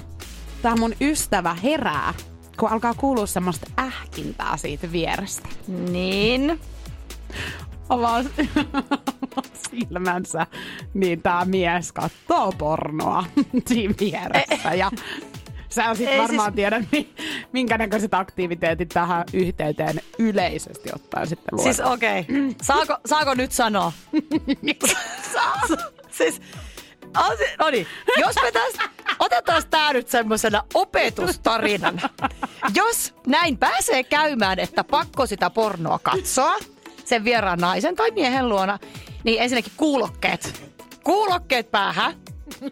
tämä 0.62 0.76
mun 0.76 0.94
ystävä 1.00 1.54
herää, 1.54 2.14
kun 2.58 2.68
alkaa 2.68 2.94
kuulua 2.94 3.26
semmoista 3.26 3.66
ähkintää 3.78 4.56
siitä 4.56 4.92
vierestä. 4.92 5.48
Niin. 5.68 6.60
avaa 7.88 8.22
silmänsä, 9.70 10.46
niin 10.94 11.22
tämä 11.22 11.44
mies 11.44 11.92
katsoo 11.92 12.52
pornoa 12.58 13.24
siinä 13.68 13.94
vieressä. 14.00 14.74
Ja 14.74 14.90
sä 15.68 15.94
sit 15.94 16.08
Ei 16.08 16.18
varmaan 16.20 16.48
siis- 16.50 16.54
tiedät, 16.56 16.84
mi- 16.92 17.14
minkä 17.52 17.78
näköiset 17.78 18.14
aktiviteetit 18.14 18.88
tähän 18.88 19.24
yhteyteen 19.32 20.00
yleisesti 20.18 20.90
ottaen 20.94 21.26
sitten 21.26 21.48
luodaan. 21.52 21.74
Siis 21.74 21.86
okei, 21.86 22.20
okay. 22.20 22.54
saako, 22.62 22.96
saako 23.06 23.34
nyt 23.34 23.52
sanoa? 23.52 23.92
Saa. 25.32 25.60
Siis, 26.10 26.40
no 27.58 27.70
niin, 27.70 27.86
jos 28.18 28.36
me 28.42 28.52
tästä, 28.52 28.82
otetaan 29.18 29.62
tää 29.70 29.92
nyt 29.92 30.08
semmosena 30.08 30.62
opetustarinana. 30.74 32.08
Jos 32.74 33.14
näin 33.26 33.58
pääsee 33.58 34.04
käymään, 34.04 34.58
että 34.58 34.84
pakko 34.84 35.26
sitä 35.26 35.50
pornoa 35.50 35.98
katsoa, 35.98 36.56
sen 37.04 37.24
vieraan 37.24 37.58
naisen 37.58 37.96
tai 37.96 38.10
miehen 38.10 38.48
luona, 38.48 38.78
niin 39.24 39.42
ensinnäkin 39.42 39.72
kuulokkeet. 39.76 40.70
Kuulokkeet 41.04 41.70
päähän, 41.70 42.14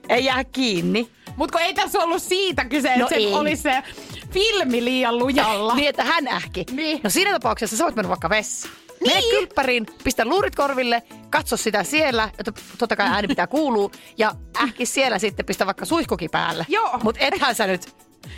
ei 0.09 0.25
jää 0.25 0.45
kiinni. 0.45 1.11
Mutta 1.37 1.61
ei 1.61 1.75
tässä 1.75 1.99
ollut 1.99 2.23
siitä 2.23 2.65
kyse, 2.65 2.89
että 2.89 3.01
No 3.01 3.09
se 3.09 3.37
oli 3.37 3.57
se 3.57 3.83
filmi 4.31 4.85
liian 4.85 5.19
lujalla. 5.19 5.75
Niin, 5.75 5.89
että 5.89 6.05
hän 6.05 6.29
ähki. 6.29 6.65
Niin. 6.71 7.01
No 7.05 7.11
siinä 7.11 7.33
tapauksessa 7.33 7.77
sä 7.77 7.85
voit 7.85 7.97
mennä 7.97 8.09
vaikka 8.09 8.31
vessaan. 8.31 8.75
Mene 9.07 9.21
kylppäriin, 9.31 9.87
pistä 10.05 10.25
luurit 10.25 10.55
korville, 10.57 11.03
katso 11.31 11.57
sitä 11.57 11.85
siellä, 11.85 12.31
että 12.39 12.53
totta 12.79 12.97
kai 12.97 13.07
ääni 13.09 13.29
pitää 13.29 13.47
kuulua, 13.47 13.91
ja 14.19 14.33
ähki 14.63 14.87
siellä 14.87 15.19
sitten 15.19 15.47
pistä 15.47 15.67
vaikka 15.67 15.85
suihkukin 15.85 16.31
päälle. 16.31 16.67
Joo. 16.69 16.99
Mutta 17.03 17.21
ethän 17.25 17.55
sä 17.55 17.67
nyt, 17.67 17.95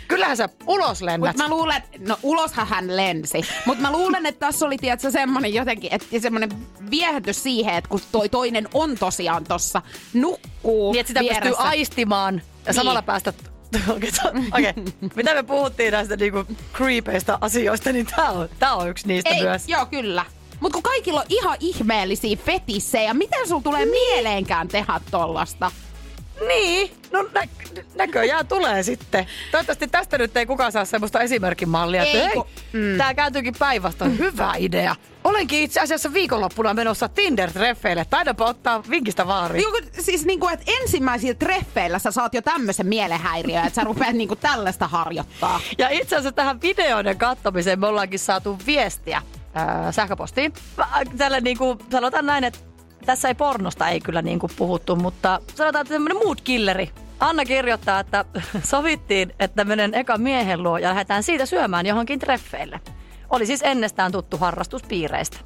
kyllähän 0.07 0.37
sä 0.37 0.49
ulos 0.67 1.01
lennät. 1.01 1.29
Mutta 1.35 1.43
mä 1.43 1.49
luulen, 1.55 1.83
no 2.07 2.17
uloshan 2.23 2.67
hän 2.67 2.95
lensi. 2.97 3.41
Mutta 3.65 3.81
mä 3.81 3.91
luulen, 3.91 4.25
että 4.25 4.39
tässä 4.45 4.65
oli 4.65 4.77
tiedätkö, 4.77 5.11
semmoinen 5.11 5.53
jotenkin, 5.53 5.93
että 5.93 6.19
semmoinen 6.19 6.49
viehätys 6.91 7.43
siihen, 7.43 7.75
että 7.75 7.89
kun 7.89 8.01
toi 8.11 8.29
toinen 8.29 8.67
on 8.73 8.97
tosiaan 8.97 9.43
tossa, 9.43 9.81
nukkuu 10.13 10.91
Niin, 10.91 10.99
että 10.99 11.07
sitä 11.07 11.19
vieressä. 11.19 11.41
pystyy 11.41 11.67
aistimaan 11.67 12.41
ja 12.65 12.73
samalla 12.73 12.99
Niin. 12.99 13.05
päästä... 13.05 13.33
Okei, 13.89 14.09
okay, 14.69 14.73
mitä 15.15 15.33
me 15.33 15.43
puhuttiin 15.43 15.91
näistä 15.91 16.15
niinku 16.15 16.45
creepeistä 16.73 17.37
asioista, 17.41 17.91
niin 17.91 18.05
tää 18.05 18.31
on, 18.31 18.49
tää 18.59 18.75
on 18.75 18.89
yksi 18.89 19.07
niistä 19.07 19.29
Ei, 19.29 19.41
myös. 19.43 19.63
joo, 19.67 19.85
kyllä. 19.85 20.25
Mutta 20.59 20.73
kun 20.75 20.83
kaikilla 20.83 21.19
on 21.19 21.25
ihan 21.29 21.57
ihmeellisiä 21.59 22.35
fetissejä, 22.35 23.13
miten 23.13 23.47
sulla 23.47 23.61
tulee 23.61 23.85
mieleenkään 23.85 24.67
tehdä 24.67 24.99
tollasta? 25.11 25.71
Niin, 26.47 26.91
no 27.11 27.23
nä- 27.33 27.47
näköjään 27.95 28.47
tulee 28.47 28.83
sitten. 28.83 29.25
Toivottavasti 29.51 29.87
tästä 29.87 30.17
nyt 30.17 30.37
ei 30.37 30.45
kukaan 30.45 30.71
saa 30.71 30.85
semmoista 30.85 31.21
esimerkkimallia, 31.21 32.03
Ei, 32.03 32.29
kun- 32.33 32.47
mm. 32.73 32.97
tää 32.97 33.13
kääntyykin 33.13 33.53
päinvastoin. 33.59 34.19
Hyvä 34.19 34.53
idea. 34.57 34.95
Olenkin 35.23 35.59
itse 35.61 35.79
asiassa 35.79 36.13
viikonloppuna 36.13 36.73
menossa 36.73 37.09
Tinder-treffeille. 37.09 38.05
Taidapa 38.09 38.45
ottaa 38.45 38.83
vinkistä 38.89 39.27
vaari. 39.27 39.61
Joku, 39.61 39.77
siis 39.99 40.25
niinku, 40.25 40.47
että 40.47 40.65
ensimmäisillä 40.81 41.33
treffeillä 41.33 41.99
sä 41.99 42.11
saat 42.11 42.33
jo 42.33 42.41
tämmöisen 42.41 42.87
mielenhäiriön, 42.87 43.65
että 43.67 43.75
sä 43.75 43.83
rupeat 43.83 44.13
niinku 44.15 44.35
tällaista 44.35 44.87
harjoittaa. 44.87 45.59
Ja 45.77 45.89
itse 45.89 46.15
asiassa 46.15 46.31
tähän 46.31 46.61
videoiden 46.61 47.17
katsomiseen 47.17 47.79
me 47.79 47.87
ollaankin 47.87 48.19
saatu 48.19 48.57
viestiä 48.65 49.21
ää, 49.55 49.91
sähköpostiin. 49.91 50.53
Mä- 50.77 50.87
Tällä 51.17 51.41
niin 51.41 51.57
kuin, 51.57 51.79
sanotaan 51.91 52.25
näin, 52.25 52.43
että 52.43 52.59
tässä 53.05 53.27
ei 53.27 53.35
pornosta 53.35 53.87
ei 53.89 53.99
kyllä 53.99 54.21
niin 54.21 54.39
kuin 54.39 54.51
puhuttu, 54.57 54.95
mutta 54.95 55.39
sanotaan, 55.55 55.81
että 55.81 55.93
semmoinen 55.93 56.17
mood 56.25 56.37
killeri. 56.43 56.91
Anna 57.19 57.45
kirjoittaa, 57.45 57.99
että 57.99 58.25
sovittiin, 58.63 59.33
että 59.39 59.63
menen 59.63 59.93
eka 59.93 60.17
miehen 60.17 60.63
luo 60.63 60.77
ja 60.77 60.89
lähdetään 60.89 61.23
siitä 61.23 61.45
syömään 61.45 61.85
johonkin 61.85 62.19
treffeille. 62.19 62.79
Oli 63.29 63.45
siis 63.45 63.61
ennestään 63.63 64.11
tuttu 64.11 64.37
harrastuspiireistä. 64.37 65.37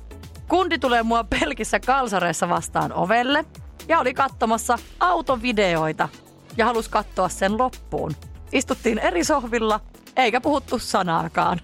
Kundi 0.48 0.80
tulee 0.80 1.04
mua 1.04 1.24
pelkissä 1.24 1.80
kalsareissa 1.80 2.50
vastaan 2.50 2.94
ovelle 2.94 3.46
ja 3.88 4.00
oli 4.00 4.14
katsomassa 4.14 4.78
autovideoita 5.00 6.10
ja 6.58 6.66
halusi 6.66 6.90
katsoa 6.90 7.30
sen 7.30 7.58
loppuun. 7.58 8.12
Istuttiin 8.52 9.00
eri 9.00 9.24
sohvilla 9.24 9.80
eikä 10.16 10.42
puhuttu 10.42 10.80
sanaakaan. 10.80 11.60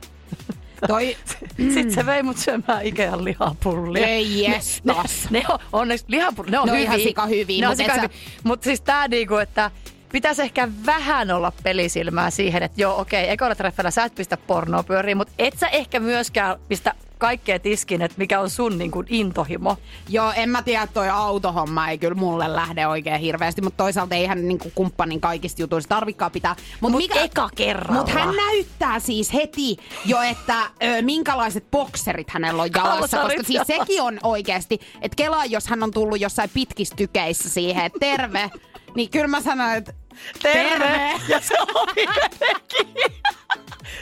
Toi, 0.87 1.17
Sitten 1.57 1.91
se 1.91 2.05
vei 2.05 2.23
mut 2.23 2.37
syömään 2.37 2.85
Ikean 2.85 3.23
lihapullia. 3.25 4.07
Ei 4.07 4.43
jestas. 4.43 5.27
Ne, 5.29 5.39
ne 5.39 5.45
on, 5.49 5.59
onneksi 5.73 6.05
lihapullia, 6.07 6.51
ne 6.51 6.59
on 6.59 6.65
Ne 6.65 6.71
on 6.71 6.77
hyviä. 6.77 6.87
ihan 6.93 6.99
sikahyviä, 6.99 7.61
Ne 7.61 7.67
on 7.67 7.71
mut 7.71 7.77
sika 7.77 7.95
sä- 7.95 8.01
hyviä. 8.01 8.17
Mutta 8.43 8.63
siis 8.63 8.81
tää 8.81 9.07
niinku, 9.07 9.35
että 9.35 9.71
pitäisi 10.11 10.41
ehkä 10.41 10.67
vähän 10.85 11.31
olla 11.31 11.51
pelisilmää 11.63 12.29
siihen, 12.29 12.63
että 12.63 12.81
joo 12.81 12.99
okei, 13.01 13.29
ekoilla 13.29 13.55
treffeillä 13.55 13.91
sä 13.91 14.03
et 14.03 14.15
pistä 14.15 14.37
pornoa 14.37 14.83
pyöriin, 14.83 15.17
mutta 15.17 15.33
et 15.39 15.53
sä 15.59 15.67
ehkä 15.67 15.99
myöskään 15.99 16.57
pistä 16.67 16.93
kaikkea 17.17 17.59
tiskin, 17.59 18.01
että 18.01 18.17
mikä 18.17 18.39
on 18.39 18.49
sun 18.49 18.77
niinku 18.77 19.03
intohimo. 19.07 19.77
Joo, 20.09 20.33
en 20.35 20.49
mä 20.49 20.61
tiedä, 20.61 20.87
toi 20.87 21.09
autohomma 21.09 21.89
ei 21.89 21.97
kyllä 21.97 22.15
mulle 22.15 22.55
lähde 22.55 22.87
oikein 22.87 23.21
hirveästi, 23.21 23.61
mutta 23.61 23.83
toisaalta 23.83 24.15
eihän 24.15 24.47
niinku 24.47 24.71
kumppanin 24.75 25.21
kaikista 25.21 25.61
jutuista 25.61 25.95
tarvikaan 25.95 26.31
pitää. 26.31 26.55
Mut, 26.81 26.91
Mut 26.91 27.01
eka 27.15 27.49
kerralla. 27.55 28.01
Mutta 28.01 28.19
hän 28.19 28.35
näyttää 28.35 28.99
siis 28.99 29.33
heti 29.33 29.77
jo, 30.05 30.21
että 30.21 30.61
ö, 30.61 31.01
minkälaiset 31.01 31.71
bokserit 31.71 32.29
hänellä 32.29 32.61
on 32.61 32.69
jalassa, 32.75 33.17
koska 33.17 33.43
siis 33.43 33.61
sekin 33.67 34.01
on 34.01 34.19
oikeasti, 34.23 34.79
että 35.01 35.15
kelaa, 35.15 35.45
jos 35.45 35.67
hän 35.67 35.83
on 35.83 35.91
tullut 35.91 36.21
jossain 36.21 36.49
pitkistykeissä 36.53 37.49
siihen, 37.49 37.85
että 37.85 37.99
terve, 37.99 38.49
niin 38.95 39.09
kyllä 39.09 39.27
mä 39.27 39.41
sanoin, 39.41 39.77
että 39.77 39.93
Terve! 40.41 41.11
Ja 41.27 41.41
se 41.41 41.55
jotenkin 41.97 42.93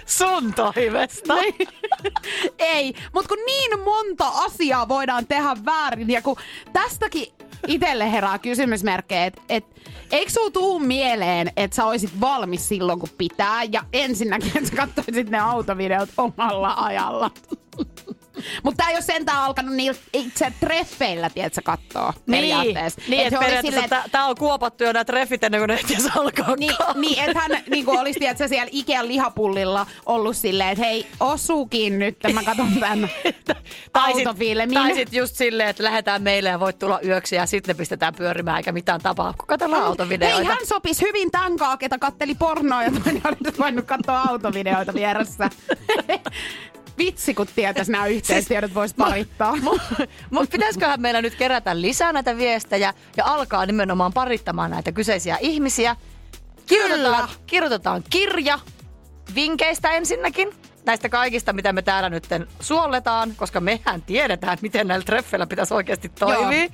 sun 0.06 0.54
toivesta. 0.54 1.36
Niin. 1.36 1.68
Ei, 2.60 2.94
mutta 3.14 3.28
kun 3.30 3.46
niin 3.46 3.80
monta 3.80 4.28
asiaa 4.28 4.88
voidaan 4.88 5.28
tehdä 5.28 5.56
väärin 5.66 6.10
ja 6.10 6.22
kun 6.22 6.36
tästäkin 6.74 7.28
itselle 7.68 8.12
herää 8.12 8.40
kysymysmerkkejä, 8.40 9.26
että 9.26 9.42
et, 9.50 9.66
eikö 10.12 10.32
sulla 10.32 10.52
tuu 10.52 10.80
mieleen, 10.80 11.52
että 11.58 11.76
sä 11.76 11.86
olisit 11.86 12.20
valmis 12.22 12.68
silloin 12.68 13.00
kun 13.00 13.10
pitää 13.18 13.64
ja 13.64 13.84
ensinnäkin, 13.94 14.52
että 14.56 14.70
sä 14.70 14.76
katsoisit 14.76 15.30
ne 15.30 15.40
autovideot 15.40 16.10
omalla 16.18 16.74
ajalla. 16.78 17.32
Mutta 18.64 18.78
tää 18.78 18.90
ei 18.90 18.96
ole 18.96 19.02
sentään 19.02 19.38
alkanut 19.38 19.76
niillä 19.76 20.00
itse 20.14 20.54
treffeillä, 20.60 21.30
tiedätkö, 21.30 21.62
kattoo 21.64 22.14
periaatteessa. 22.32 23.02
Niin, 23.08 23.20
Et 23.20 23.28
että 23.28 23.40
oli 23.40 23.46
periaatteessa 23.46 23.82
silleen, 23.82 23.90
tää, 23.90 24.04
tää 24.12 24.26
on 24.26 24.36
kuopattu 24.36 24.84
jo 24.84 24.94
nämä 24.94 25.06
treffit 25.06 25.44
ennen 25.44 25.62
kuin 25.62 25.68
ne 25.68 25.80
edes 25.90 26.08
alkaa. 26.18 26.56
niin, 26.56 26.76
niin 26.96 27.20
että 27.20 27.40
hän 27.40 27.64
niin 27.70 27.86
kuin 27.86 28.00
olisi 28.00 28.20
tiedätkö, 28.20 28.48
siellä 28.48 28.70
Ikean 28.72 29.08
lihapullilla 29.08 29.86
ollut 30.06 30.38
silleen, 30.38 30.70
että 30.70 30.86
hei, 30.86 31.08
osuukin 31.20 32.00
nyt, 32.00 32.18
mä 32.34 32.44
katson 32.44 32.74
tämän 32.80 33.10
autofilmin. 33.94 34.74
Tai 34.74 34.94
sitten 34.94 35.18
just 35.18 35.36
silleen, 35.36 35.70
että 35.70 35.84
lähdetään 35.84 36.22
meille 36.22 36.50
ja 36.50 36.60
voit 36.60 36.80
tulla 36.80 37.00
yöksi 37.06 37.36
ja 37.36 37.46
sitten 37.46 37.78
pistetään 37.78 38.16
pyörimään 38.16 38.58
eikä 38.58 38.72
mitään 38.72 39.02
tapaa, 39.02 39.34
kun 39.34 39.48
katsellaan 39.48 39.84
autovideoita. 39.84 40.38
Hei, 40.38 40.46
hän 40.46 40.66
sopisi 40.66 41.06
hyvin 41.06 41.32
tämän 41.32 41.58
kaa, 41.58 41.78
ketä 41.78 41.98
katteli 41.98 42.36
pornoa 42.36 42.84
ja 42.84 42.92
toinen 42.92 43.22
olisi 43.26 43.60
voinut 43.60 43.86
katsoa 43.86 44.22
autovideoita 44.30 44.94
vieressä. 44.94 45.50
Vitsi, 47.06 47.34
kun 47.34 47.48
tietäisi 47.56 47.92
nämä 47.92 48.08
yhteistiedot 48.08 48.74
voisi 48.74 48.96
parittaa. 48.96 49.56
Mutta 50.30 50.52
pitäisiköhän 50.52 51.02
meillä 51.02 51.22
nyt 51.22 51.36
kerätä 51.36 51.82
lisää 51.82 52.14
näitä 52.14 52.38
viestejä 52.38 52.94
ja 53.18 53.26
alkaa 53.26 53.66
nimenomaan 53.66 54.14
parittamaan 54.14 54.72
näitä 54.72 54.92
kyseisiä 54.92 55.38
ihmisiä. 55.42 55.96
Kirjoitetaan, 56.66 57.30
kirjoitetaan 57.46 58.04
kirja 58.10 58.60
vinkkeistä 59.36 59.92
ensinnäkin. 59.92 60.50
Näistä 60.86 61.10
kaikista, 61.10 61.54
mitä 61.54 61.74
me 61.74 61.82
täällä 61.82 62.10
nyt 62.10 62.28
suolletaan, 62.60 63.34
koska 63.36 63.60
mehän 63.60 64.02
tiedetään, 64.02 64.58
miten 64.62 64.88
näillä 64.88 65.06
treffeillä 65.06 65.48
pitäisi 65.48 65.74
oikeasti 65.74 66.10
toimia. 66.10 66.60
Joo. 66.60 66.70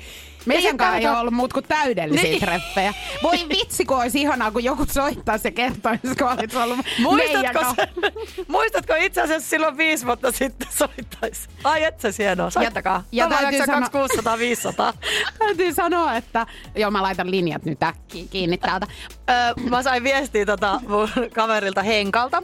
Meidänkään 0.46 0.96
ei 0.96 1.04
Ja 1.04 1.10
sit 1.10 1.12
ole 1.12 1.20
ollut 1.20 1.34
muut 1.34 1.54
kuin 1.54 1.66
täydellisiä 1.68 2.24
Niin. 2.24 2.32
niin. 2.32 2.42
treffejä. 2.42 2.94
Voi 3.24 3.38
vitsi, 3.50 3.86
kun 3.86 3.98
olisi 3.98 4.22
ihanaa, 4.22 4.52
kun 4.52 4.64
joku 4.64 4.86
soittaisi 4.92 5.48
ja 5.48 5.52
kertoisi, 5.52 6.02
kun 6.18 6.28
olisi 6.40 6.58
ollut 6.58 6.80
Muistatko, 7.00 7.60
sen, 7.76 7.88
muistatko 8.48 8.94
itse 9.00 9.22
asiassa 9.22 9.50
silloin 9.50 9.78
viisi 9.78 10.06
vuotta 10.06 10.32
sitten 10.32 10.68
soittaisi? 10.72 11.50
Ai 11.64 11.84
et 11.84 12.00
se 12.00 12.10
hienoa, 12.18 12.50
soittakaa. 12.50 13.04
ja 13.12 13.24
Ja, 13.26 13.38
täytyy 13.38 13.66
sanoa- 13.66 13.90
600 13.90 14.38
500. 14.38 14.94
Täytyy 15.40 15.74
sanoa, 15.74 16.16
että... 16.16 16.46
Joo, 16.76 16.92
mä 16.92 17.02
laitan 17.02 17.32
linjat 17.32 17.66
nyt 17.66 17.84
äkkiä 17.84 18.26
kiinni 18.30 18.58
täältä. 18.58 18.88
Öö, 19.30 19.70
mä 19.70 19.84
sain 19.84 20.04
viestiä 20.04 20.46
tota 20.46 20.82
mun 20.88 21.10
kaverilta 21.36 21.82
Henkalta. 21.84 22.44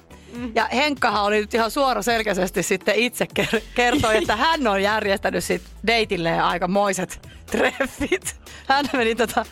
Ja 0.56 0.68
Henkkahan 0.74 1.24
oli 1.24 1.38
nyt 1.38 1.54
ihan 1.54 1.72
suora 1.72 2.02
selkeästi 2.02 2.64
sitten 2.64 2.96
itse 2.96 3.28
ker- 3.40 3.62
kertoi, 3.76 4.18
että 4.18 4.36
hän 4.36 4.68
on 4.68 4.84
järjestänyt 4.84 5.44
sit 5.44 5.62
deitilleen 5.88 6.44
aikamoiset 6.44 7.30
treffit. 7.46 8.36
Hän 8.68 8.86
meni 8.94 9.16
tota 9.16 9.46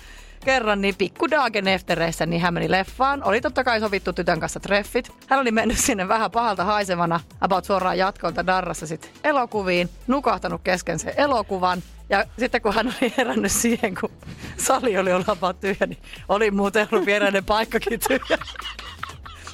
kerran 0.45 0.81
niin 0.81 0.95
pikku 0.95 1.29
Dagen 1.31 1.67
eftereissä, 1.67 2.25
niin 2.25 2.41
hän 2.41 2.53
meni 2.53 2.71
leffaan. 2.71 3.23
Oli 3.23 3.41
totta 3.41 3.63
kai 3.63 3.79
sovittu 3.79 4.13
tytön 4.13 4.39
kanssa 4.39 4.59
treffit. 4.59 5.11
Hän 5.27 5.39
oli 5.39 5.51
mennyt 5.51 5.77
sinne 5.77 6.07
vähän 6.07 6.31
pahalta 6.31 6.63
haisevana, 6.63 7.19
about 7.41 7.65
suoraan 7.65 7.97
jatkolta 7.97 8.45
darrassa 8.45 8.87
sit 8.87 9.11
elokuviin, 9.23 9.89
nukahtanut 10.07 10.61
kesken 10.63 10.99
sen 10.99 11.13
elokuvan. 11.17 11.83
Ja 12.09 12.25
sitten 12.39 12.61
kun 12.61 12.73
hän 12.73 12.87
oli 12.87 13.13
herännyt 13.17 13.51
siihen, 13.51 13.95
kun 13.95 14.11
sali 14.57 14.97
oli 14.97 15.13
ollut 15.13 15.29
about 15.29 15.59
tyhjä, 15.59 15.87
niin 15.87 15.99
oli 16.29 16.51
muuten 16.51 16.87
ollut 16.91 17.05
viereinen 17.05 17.45
paikkakin 17.45 17.99
tyhjä. 18.07 18.37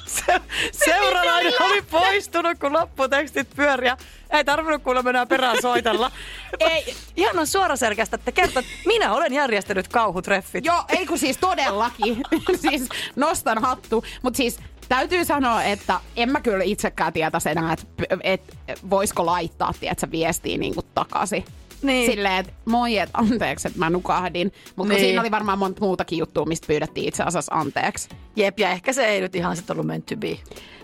Se, 0.06 0.40
seuralainen 0.72 1.52
oli 1.60 1.82
poistunut, 1.82 2.58
kun 2.58 2.72
lopputekstit 2.72 3.48
pyöriä. 3.56 3.96
Ei 4.30 4.44
tarvinnut 4.44 4.82
kuulemma 4.82 5.10
enää 5.10 5.26
perään 5.26 5.56
soitella. 5.62 6.10
Ei. 6.60 6.94
Ihan 7.16 7.38
on 7.38 7.46
suoraselkästä, 7.46 8.16
että 8.16 8.42
että 8.44 8.62
minä 8.86 9.12
olen 9.14 9.32
järjestänyt 9.32 9.88
kauhutreffit. 9.88 10.64
Joo, 10.64 10.84
ei 10.88 11.06
kun 11.06 11.18
siis 11.18 11.38
todellakin. 11.38 12.22
siis 12.68 12.88
nostan 13.16 13.58
hattu. 13.58 14.04
Mutta 14.22 14.36
siis 14.36 14.58
täytyy 14.88 15.24
sanoa, 15.24 15.62
että 15.62 16.00
en 16.16 16.32
mä 16.32 16.40
kyllä 16.40 16.64
itsekään 16.64 17.12
tietäisi 17.12 17.50
enää, 17.50 17.72
että 17.72 17.86
et, 18.22 18.56
voisiko 18.90 19.26
laittaa, 19.26 19.72
tiedätkö, 19.80 20.10
viestiä 20.10 20.58
niin 20.58 20.74
takaisin. 20.94 21.44
Niin. 21.82 22.10
Silleen, 22.10 22.36
että 22.36 22.52
moi, 22.64 22.98
että 22.98 23.18
anteeksi, 23.18 23.68
että 23.68 23.78
mä 23.78 23.90
nukahdin. 23.90 24.52
Mutta 24.76 24.94
Niin. 24.94 25.00
siinä 25.04 25.20
oli 25.20 25.30
varmaan 25.30 25.58
monta 25.58 25.80
muutakin 25.84 26.18
juttua, 26.18 26.44
mistä 26.44 26.66
pyydettiin 26.66 27.08
itse 27.08 27.22
asiassa 27.22 27.54
anteeksi. 27.54 28.08
Jep, 28.36 28.58
ja 28.58 28.70
ehkä 28.70 28.92
se 28.92 29.06
ei 29.06 29.20
nyt 29.20 29.34
ihan 29.36 29.56
sit 29.56 29.70
ollut 29.70 29.86
meant 29.86 30.06
to 30.06 30.16
be. 30.16 30.38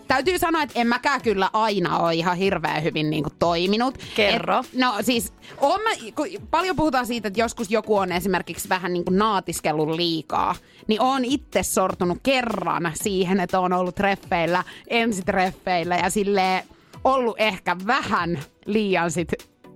Täytyy 0.09 0.39
sanoa, 0.39 0.63
että 0.63 0.81
en 0.81 0.87
mäkään 0.87 1.23
kyllä 1.23 1.51
aina 1.53 1.99
ole 1.99 2.15
ihan 2.15 2.37
hirveän 2.37 2.83
hyvin 2.83 3.11
niin 3.11 3.23
kuin, 3.23 3.33
toiminut. 3.39 3.99
Kerro. 4.17 4.59
Et, 4.59 4.67
no 4.75 4.95
siis, 5.01 5.33
on 5.61 5.81
mä, 5.81 5.91
kun 6.15 6.27
paljon 6.51 6.77
puhutaan 6.77 7.07
siitä, 7.07 7.29
että 7.29 7.41
joskus 7.41 7.71
joku 7.71 7.97
on 7.97 8.13
esimerkiksi 8.13 8.69
vähän 8.69 8.93
niin 8.93 9.05
kuin 9.05 9.19
naatiskellut 9.19 9.89
liikaa, 9.89 10.55
niin 10.87 11.01
on 11.01 11.25
itse 11.25 11.63
sortunut 11.63 12.19
kerran 12.23 12.93
siihen, 12.95 13.41
että 13.41 13.61
on 13.61 13.73
ollut 13.73 13.95
treffeillä, 13.95 14.65
ensitreffeillä 14.89 15.97
ja 15.97 16.11
silleen 16.11 16.65
ollut 17.05 17.37
ehkä 17.39 17.77
vähän 17.87 18.39
liian 18.67 19.11
sit 19.11 19.29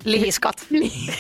Liiskat. 0.05 0.67
Niin. 0.71 1.15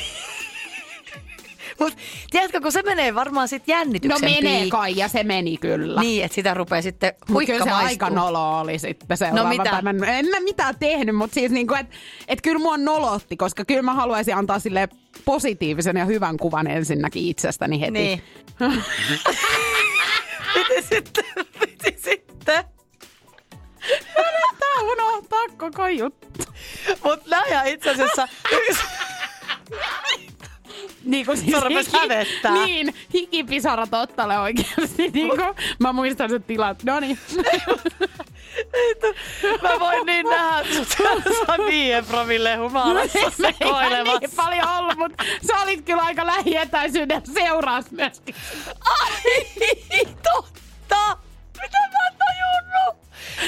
Mut 1.80 1.96
tiedätkö, 2.30 2.60
kun 2.60 2.72
se 2.72 2.82
menee 2.82 3.14
varmaan 3.14 3.48
sit 3.48 3.66
No 3.66 3.74
jännityksen 3.74 4.30
menee 4.30 4.64
piik- 4.64 4.68
kai 4.70 4.96
ja 4.96 5.08
se 5.08 5.24
meni 5.24 5.56
kyllä. 5.56 6.00
Niin, 6.00 6.24
että 6.24 6.34
sitä 6.34 6.54
rupeaa 6.54 6.82
sitten 6.82 7.12
Mut 7.28 7.34
huikka 7.34 7.52
kyllä 7.52 7.64
se 7.64 7.70
maistuu. 7.70 7.88
aika 7.88 8.10
nolo 8.10 8.58
oli 8.60 8.78
sitten 8.78 9.16
seuraava 9.16 9.42
No 9.42 9.48
mitä? 9.48 9.70
päivän. 9.70 10.04
En 10.04 10.26
mä 10.26 10.40
mitään 10.40 10.74
tehnyt, 10.80 11.16
mutta 11.16 11.34
siis 11.34 11.52
niinku, 11.52 11.74
että 11.74 11.96
et 12.28 12.42
kyllä 12.42 12.58
mua 12.58 12.76
nolotti, 12.76 13.36
koska 13.36 13.64
kyllä 13.64 13.82
mä 13.82 13.94
haluaisin 13.94 14.36
antaa 14.36 14.58
sille 14.58 14.88
positiivisen 15.24 15.96
ja 15.96 16.04
hyvän 16.04 16.36
kuvan 16.36 16.66
ensinnäkin 16.66 17.26
itsestäni 17.26 17.80
heti. 17.80 17.90
Niin. 17.90 18.22
Piti 20.54 20.82
sitten, 20.88 21.24
piti 21.60 21.96
sitten. 22.02 22.64
Tää 24.58 24.82
unohtaa 24.82 25.44
koko 25.56 25.88
juttu. 25.88 26.28
Mut 27.04 27.26
näin 27.26 27.66
itse 27.66 27.90
asiassa 27.90 28.28
yksi, 28.52 28.84
Niin 31.04 31.26
kuin 31.26 31.38
siis 31.38 31.62
rupes 31.62 31.92
hävettää. 31.92 32.52
Niin, 32.52 32.94
hikipisarat 33.14 33.94
ottalle 33.94 34.38
oikeasti. 34.38 35.10
Niin 35.12 35.28
kuin, 35.28 35.54
mä 35.80 35.92
muistan 35.92 36.30
sen 36.30 36.42
tilat. 36.42 36.82
No 36.82 37.00
niin. 37.00 37.18
mä 39.62 39.80
voin 39.80 40.06
niin 40.06 40.26
nähdä 40.26 40.74
sut 40.74 40.88
sellaisessa 40.88 41.54
viien 41.66 42.04
promille 42.06 42.56
humalassa 42.56 43.30
sekoilevassa. 43.42 44.18
niin 44.18 44.30
paljon 44.36 44.68
ollut, 44.68 44.96
mutta 44.96 45.24
sä 45.46 45.62
olit 45.62 45.84
kyllä 45.84 46.02
aika 46.02 46.26
lähietäisyyden 46.26 47.22
seuraus 47.34 47.90
myöskin. 47.90 48.34
Ai, 48.84 50.06
totta! 50.22 51.16
Mitä 51.62 51.78
mä 51.92 52.06
en 52.06 52.14
tajunnut? 52.18 53.06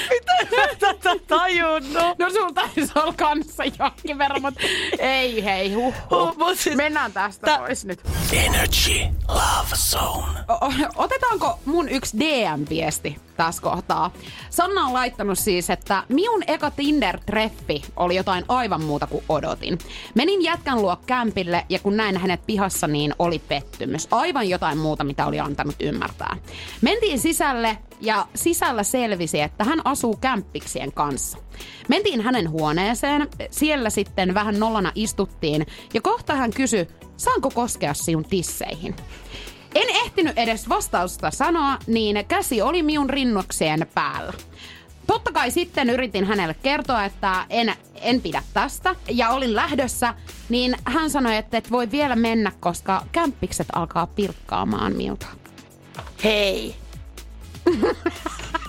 Mitä 0.09 0.57
mä 0.57 0.63
tätä 1.03 1.21
tajunnut? 1.27 2.19
No 2.19 2.29
sulla 2.29 2.51
taisi 2.53 2.91
olla 2.95 3.13
kanssa 3.17 3.63
jonkin 3.79 4.17
verran, 4.17 4.41
mutta 4.41 4.61
ei 4.99 5.43
hei, 5.43 5.73
huh, 5.73 5.93
Huh, 6.09 6.37
mut 6.37 6.59
siis- 6.59 6.75
Mennään 6.75 7.11
tästä 7.13 7.45
Tä- 7.47 7.57
pois 7.57 7.85
nyt. 7.85 7.99
Energy 8.33 8.99
Love 9.27 9.75
Zone. 9.75 10.39
O- 10.49 10.71
otetaanko 11.03 11.59
mun 11.65 11.89
yksi 11.89 12.17
DM-viesti 12.19 13.17
tässä 13.37 13.61
kohtaa? 13.61 14.11
Sanna 14.49 14.85
on 14.85 14.93
laittanut 14.93 15.39
siis, 15.39 15.69
että 15.69 16.03
minun 16.09 16.43
eka 16.47 16.69
Tinder-treffi 16.69 17.85
oli 17.95 18.15
jotain 18.15 18.45
aivan 18.47 18.83
muuta 18.83 19.07
kuin 19.07 19.23
odotin. 19.29 19.77
Menin 20.15 20.43
jätkän 20.43 20.81
luo 20.81 20.97
kämpille 21.05 21.65
ja 21.69 21.79
kun 21.79 21.97
näin 21.97 22.17
hänet 22.17 22.45
pihassa, 22.45 22.87
niin 22.87 23.13
oli 23.19 23.39
pettymys. 23.39 24.07
Aivan 24.11 24.49
jotain 24.49 24.77
muuta, 24.77 25.03
mitä 25.03 25.25
oli 25.25 25.39
antanut 25.39 25.75
ymmärtää. 25.79 26.37
Mentiin 26.81 27.19
sisälle 27.19 27.77
ja 28.01 28.27
sisällä 28.35 28.83
selvisi, 28.83 29.41
että 29.41 29.63
hän 29.63 29.81
asuu 29.85 30.15
kämppiksien 30.15 30.91
kanssa. 30.91 31.37
Mentiin 31.87 32.21
hänen 32.21 32.49
huoneeseen, 32.49 33.27
siellä 33.51 33.89
sitten 33.89 34.33
vähän 34.33 34.59
nollana 34.59 34.91
istuttiin 34.95 35.65
ja 35.93 36.01
kohta 36.01 36.35
hän 36.35 36.51
kysyi, 36.51 36.87
saanko 37.17 37.49
koskea 37.49 37.93
sinun 37.93 38.25
tisseihin? 38.25 38.95
En 39.75 39.89
ehtinyt 40.05 40.37
edes 40.37 40.69
vastausta 40.69 41.31
sanoa, 41.31 41.77
niin 41.87 42.25
käsi 42.27 42.61
oli 42.61 42.83
minun 42.83 43.09
rinnokseen 43.09 43.87
päällä. 43.93 44.33
Totta 45.07 45.31
kai 45.31 45.51
sitten 45.51 45.89
yritin 45.89 46.25
hänelle 46.25 46.55
kertoa, 46.63 47.05
että 47.05 47.45
en, 47.49 47.75
en 48.01 48.21
pidä 48.21 48.43
tästä 48.53 48.95
ja 49.09 49.29
olin 49.29 49.55
lähdössä, 49.55 50.13
niin 50.49 50.75
hän 50.85 51.09
sanoi, 51.09 51.37
että 51.37 51.57
et 51.57 51.71
voi 51.71 51.91
vielä 51.91 52.15
mennä, 52.15 52.51
koska 52.59 53.05
kämppikset 53.11 53.67
alkaa 53.73 54.07
pilkkaamaan 54.07 54.95
minulta. 54.95 55.27
Hei. 56.23 56.75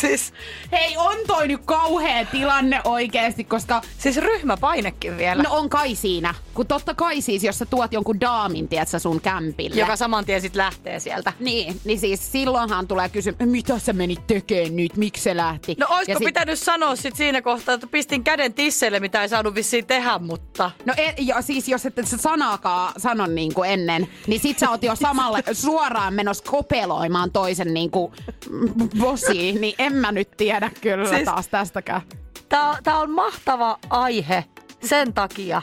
siis, 0.00 0.32
Hei, 0.72 0.96
on 0.96 1.16
toi 1.26 1.48
nyt 1.48 1.60
kauhea 1.64 2.24
tilanne 2.24 2.80
oikeesti, 2.84 3.44
koska 3.44 3.82
siis 3.98 4.16
ryhmäpainekin 4.16 5.16
vielä. 5.18 5.42
no 5.42 5.54
on 5.54 5.68
kai 5.68 5.94
siinä. 5.94 6.34
Kun 6.54 6.66
totta 6.66 6.94
kai 6.94 7.20
siis, 7.20 7.44
jos 7.44 7.58
sä 7.58 7.66
tuot 7.66 7.92
jonkun 7.92 8.20
daamin, 8.20 8.68
tiedätkö, 8.68 8.98
sun 8.98 9.20
kämpille. 9.20 9.80
joka 9.80 9.96
saman 9.96 10.24
tien 10.24 10.40
sit 10.40 10.56
lähtee 10.56 11.00
sieltä. 11.00 11.32
Niin, 11.40 11.80
niin 11.84 12.00
siis 12.00 12.32
silloinhan 12.32 12.88
tulee 12.88 13.08
kysymys, 13.08 13.38
mitä 13.44 13.78
sä 13.78 13.92
menit 13.92 14.26
tekemään 14.26 14.76
nyt, 14.76 14.96
miksi 14.96 15.22
se 15.22 15.36
lähti? 15.36 15.76
No 15.78 15.86
oisko 15.90 16.12
Ja 16.12 16.18
sit- 16.18 16.24
pitänyt 16.26 16.58
sanoa 16.58 16.96
sit 16.96 17.16
siinä 17.16 17.42
kohtaa, 17.42 17.74
että 17.74 17.86
pistin 17.86 18.24
käden 18.24 18.54
tisseille, 18.54 19.00
mitä 19.00 19.22
ei 19.22 19.28
saanut 19.28 19.54
vissiin 19.54 19.86
tehdä, 19.86 20.18
mutta... 20.18 20.70
No 20.84 20.94
e, 20.96 21.14
jo, 21.18 21.34
siis 21.40 21.68
jos 21.68 21.86
et 21.86 21.94
sä 22.04 22.16
sanaakaan 22.16 22.92
sano 22.96 23.26
niin 23.26 23.54
kuin 23.54 23.70
ennen, 23.70 24.08
niin 24.26 24.40
sit 24.40 24.58
sä 24.58 24.70
oot 24.70 24.82
jo 24.82 24.96
samalle 24.96 25.42
suoraan 25.52 26.14
menossa 26.14 26.44
kopeloimaan 26.50 27.30
toisen 27.32 27.74
niin 27.74 27.90
kuin 27.90 28.12
bossiin, 28.98 29.60
niin 29.60 29.74
en 29.78 29.89
mä 29.94 30.12
nyt 30.12 30.30
tiedä 30.36 30.70
kyllä 30.80 31.08
Siis- 31.08 31.24
taas 31.24 31.48
tästäkään. 31.48 32.00
Tää, 32.48 32.78
tää 32.82 32.98
on 32.98 33.10
mahtava 33.10 33.78
aihe 33.90 34.44
sen 34.84 35.14
takia, 35.14 35.62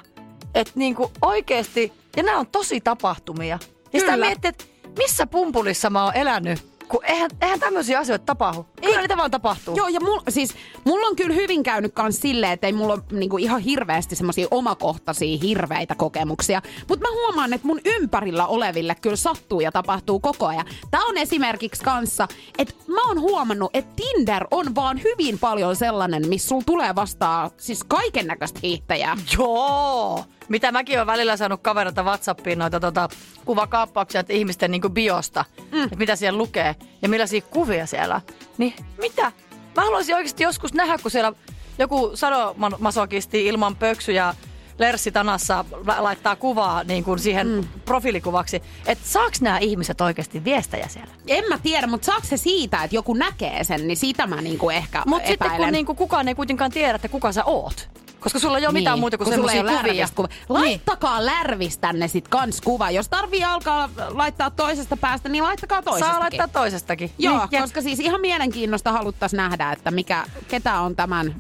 että 0.56 0.74
niinku 0.76 1.12
oikeesti, 1.22 1.94
ja 2.18 2.24
nämä 2.24 2.40
on 2.40 2.48
tosi 2.48 2.82
tapahtumia. 2.82 3.60
Ja 3.94 4.00
sitä 4.00 4.12
Kyllä. 4.12 4.26
miettii, 4.26 4.50
että 4.50 4.64
missä 4.98 5.28
pumpulissa 5.28 5.90
mä 5.90 6.04
oon 6.04 6.16
elänyt, 6.16 6.77
kun 6.90 7.06
eihän, 7.06 7.30
eihän 7.42 7.60
tämmöisiä 7.60 8.00
asioita 8.00 8.26
tapahdu. 8.26 8.66
Kyllä 8.82 9.02
niitä 9.02 9.18
vaan 9.18 9.32
tapahtuu. 9.32 9.76
Joo, 9.76 9.88
ja 9.88 10.00
mul, 10.00 10.20
siis, 10.30 10.56
mulla 10.86 11.08
on 11.08 11.16
kyllä 11.16 11.34
hyvin 11.34 11.64
käynyt 11.64 11.94
kans 11.94 12.22
silleen, 12.22 12.54
että 12.54 12.68
ei 12.68 12.74
mulla 12.74 12.94
ole 12.94 13.04
niinku 13.12 13.38
ihan 13.38 13.62
hirveästi 13.62 14.16
semmoisia 14.16 14.48
omakohtaisia 14.52 15.38
hirveitä 15.42 15.96
kokemuksia. 15.96 16.62
Mutta 16.90 17.08
mä 17.08 17.14
huomaan, 17.14 17.54
että 17.54 17.68
mun 17.68 17.82
ympärillä 17.86 18.48
oleville 18.48 18.96
kyllä 18.96 19.16
sattuu 19.16 19.62
ja 19.62 19.72
tapahtuu 19.72 20.20
koko 20.20 20.46
ajan. 20.46 20.66
Tää 20.92 21.04
on 21.04 21.18
esimerkiksi 21.18 21.84
kanssa, 21.84 22.28
että 22.58 22.74
mä 22.88 23.08
oon 23.08 23.22
huomannut, 23.22 23.72
että 23.74 23.94
Tinder 23.96 24.48
on 24.52 24.76
vaan 24.76 25.02
hyvin 25.04 25.40
paljon 25.40 25.76
sellainen, 25.76 26.28
missä 26.28 26.48
sulla 26.48 26.64
tulee 26.66 26.96
vastaan 26.96 27.52
siis 27.58 27.84
kaiken 27.84 28.28
näköistä 28.28 28.60
hiihtäjää. 28.64 29.18
Joo! 29.38 30.26
Mitä 30.50 30.72
mäkin 30.72 30.98
olen 30.98 31.08
välillä 31.08 31.38
saanut 31.38 31.62
kaverilta 31.62 32.04
Whatsappiin 32.04 32.60
noita 32.60 32.80
tota, 32.80 33.10
kuvakaappauksia 33.46 34.22
että 34.22 34.34
ihmisten 34.34 34.72
niin 34.72 34.82
biosta, 34.90 35.46
mm. 35.72 35.84
että 35.84 35.96
mitä 35.96 36.16
siellä 36.16 36.38
lukee 36.38 36.76
ja 37.02 37.10
millaisia 37.10 37.42
kuvia 37.42 37.86
siellä 37.86 38.16
on. 38.16 38.22
Niin 38.58 38.74
mitä? 38.98 39.32
Mä 39.76 39.84
haluaisin 39.84 40.16
oikeasti 40.16 40.44
joskus 40.44 40.74
nähdä, 40.74 40.98
kun 40.98 41.12
siellä 41.12 41.34
joku 41.80 42.12
sadomasokisti 42.14 43.46
ilman 43.46 43.76
pöksyjä 43.76 44.34
Lerssi 44.80 45.12
Tanassa 45.12 45.66
la- 45.86 46.04
laittaa 46.04 46.36
kuvaa 46.36 46.84
niin 46.84 47.04
kuin 47.04 47.20
siihen 47.20 47.48
mm. 47.48 47.68
profiilikuvaksi. 47.86 48.62
Että 48.86 49.08
saaks 49.08 49.42
nämä 49.42 49.58
ihmiset 49.58 50.02
oikeasti 50.02 50.44
viestejä 50.44 50.88
siellä? 50.88 51.12
En 51.28 51.44
mä 51.50 51.60
tiedä, 51.64 51.88
mutta 51.88 52.06
saako 52.06 52.26
se 52.28 52.38
siitä, 52.38 52.84
että 52.84 52.96
joku 52.96 53.14
näkee 53.14 53.64
sen, 53.64 53.88
niin 53.88 53.98
sitä 53.98 54.28
mä 54.28 54.42
niinku 54.42 54.70
ehkä 54.70 55.04
Mutta 55.06 55.28
sitten 55.28 55.48
kun 55.48 55.56
epäilen. 55.56 55.74
niinku 55.74 55.96
kukaan 55.96 56.28
ei 56.28 56.36
kuitenkaan 56.36 56.72
tiedä, 56.72 56.96
että 56.96 57.10
kuka 57.10 57.32
sä 57.32 57.44
oot. 57.46 57.90
Koska 58.28 58.40
sulla 58.40 58.58
ei 58.58 58.66
ole 58.66 58.74
mitään 58.74 59.00
muuta 59.00 59.18
kuin 59.18 59.30
semmoisia 59.30 59.62
kuvia. 59.64 59.76
lärvistä 59.76 60.16
kuva. 60.16 60.28
Laittakaa 60.50 61.26
lärvistänne 61.26 62.08
sit 62.08 62.28
kans 62.28 62.62
kuva. 62.62 62.92
Jos 62.92 63.10
tarvii 63.10 63.44
alkaa 63.44 63.90
laittaa 64.10 64.52
toisesta 64.52 64.98
päästä, 64.98 65.30
niin 65.30 65.44
laittakaa 65.44 65.82
toisestakin. 65.82 66.14
Saa 66.14 66.20
laittaa 66.20 66.48
toisestakin. 66.48 67.12
Joo, 67.18 67.48
Niin, 67.52 67.62
koska 67.62 67.82
siis 67.82 68.00
ihan 68.00 68.22
mielenkiinnosta 68.22 68.92
haluttaisiin 68.92 69.38
nähdä, 69.38 69.72
että 69.72 69.92
mikä, 69.92 70.26
ketä 70.48 70.80
on 70.80 70.96
tämän 70.96 71.36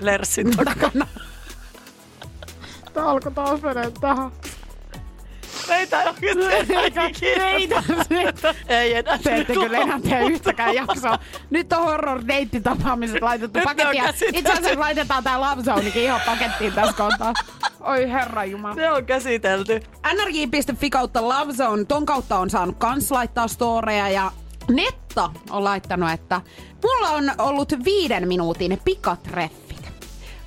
Lerssin 0.00 0.50
takana. 0.56 1.06
Tää 2.94 3.04
alkoi 3.08 3.32
taas 3.32 3.62
mennä 3.62 3.90
tähän. 4.00 4.30
Ei 5.68 6.76
oikeasti 6.76 7.26
Ei 7.26 7.68
tässä. 7.68 8.54
Ei 8.68 8.94
enää. 8.94 9.18
Te 9.18 9.36
ette 9.36 9.52
kyllä 9.52 9.78
enää 9.78 10.00
tee 10.00 10.24
yhtäkään 10.24 10.74
jaksoa. 10.74 11.18
Nyt 11.50 11.72
on 11.72 11.84
horror 11.84 12.22
deittitapaamiset 12.28 13.22
laitettu 13.22 13.60
pakettiin. 13.64 14.34
Itse 14.34 14.52
asiassa 14.52 14.80
laitetaan 14.80 15.24
tää 15.24 15.40
Zonekin 15.64 16.02
ihan 16.02 16.20
pakettiin 16.26 16.72
tässä 16.72 16.92
kohtaa. 16.92 17.32
Oi 17.80 18.10
herra 18.10 18.44
jumala. 18.44 18.74
Se 18.74 18.90
on 18.90 19.06
käsitelty. 19.06 19.80
nrj.fi 20.12 20.90
kautta 20.90 21.28
Love 21.28 21.52
Zone, 21.52 21.84
ton 21.84 22.06
kautta 22.06 22.38
on 22.38 22.50
saanut 22.50 22.76
kans 22.78 23.10
laittaa 23.10 23.48
storeja 23.48 24.08
ja 24.08 24.32
Netta 24.70 25.30
on 25.50 25.64
laittanut, 25.64 26.10
että 26.10 26.40
mulla 26.82 27.08
on 27.08 27.32
ollut 27.38 27.72
viiden 27.84 28.28
minuutin 28.28 28.80
pikatreffit. 28.84 29.61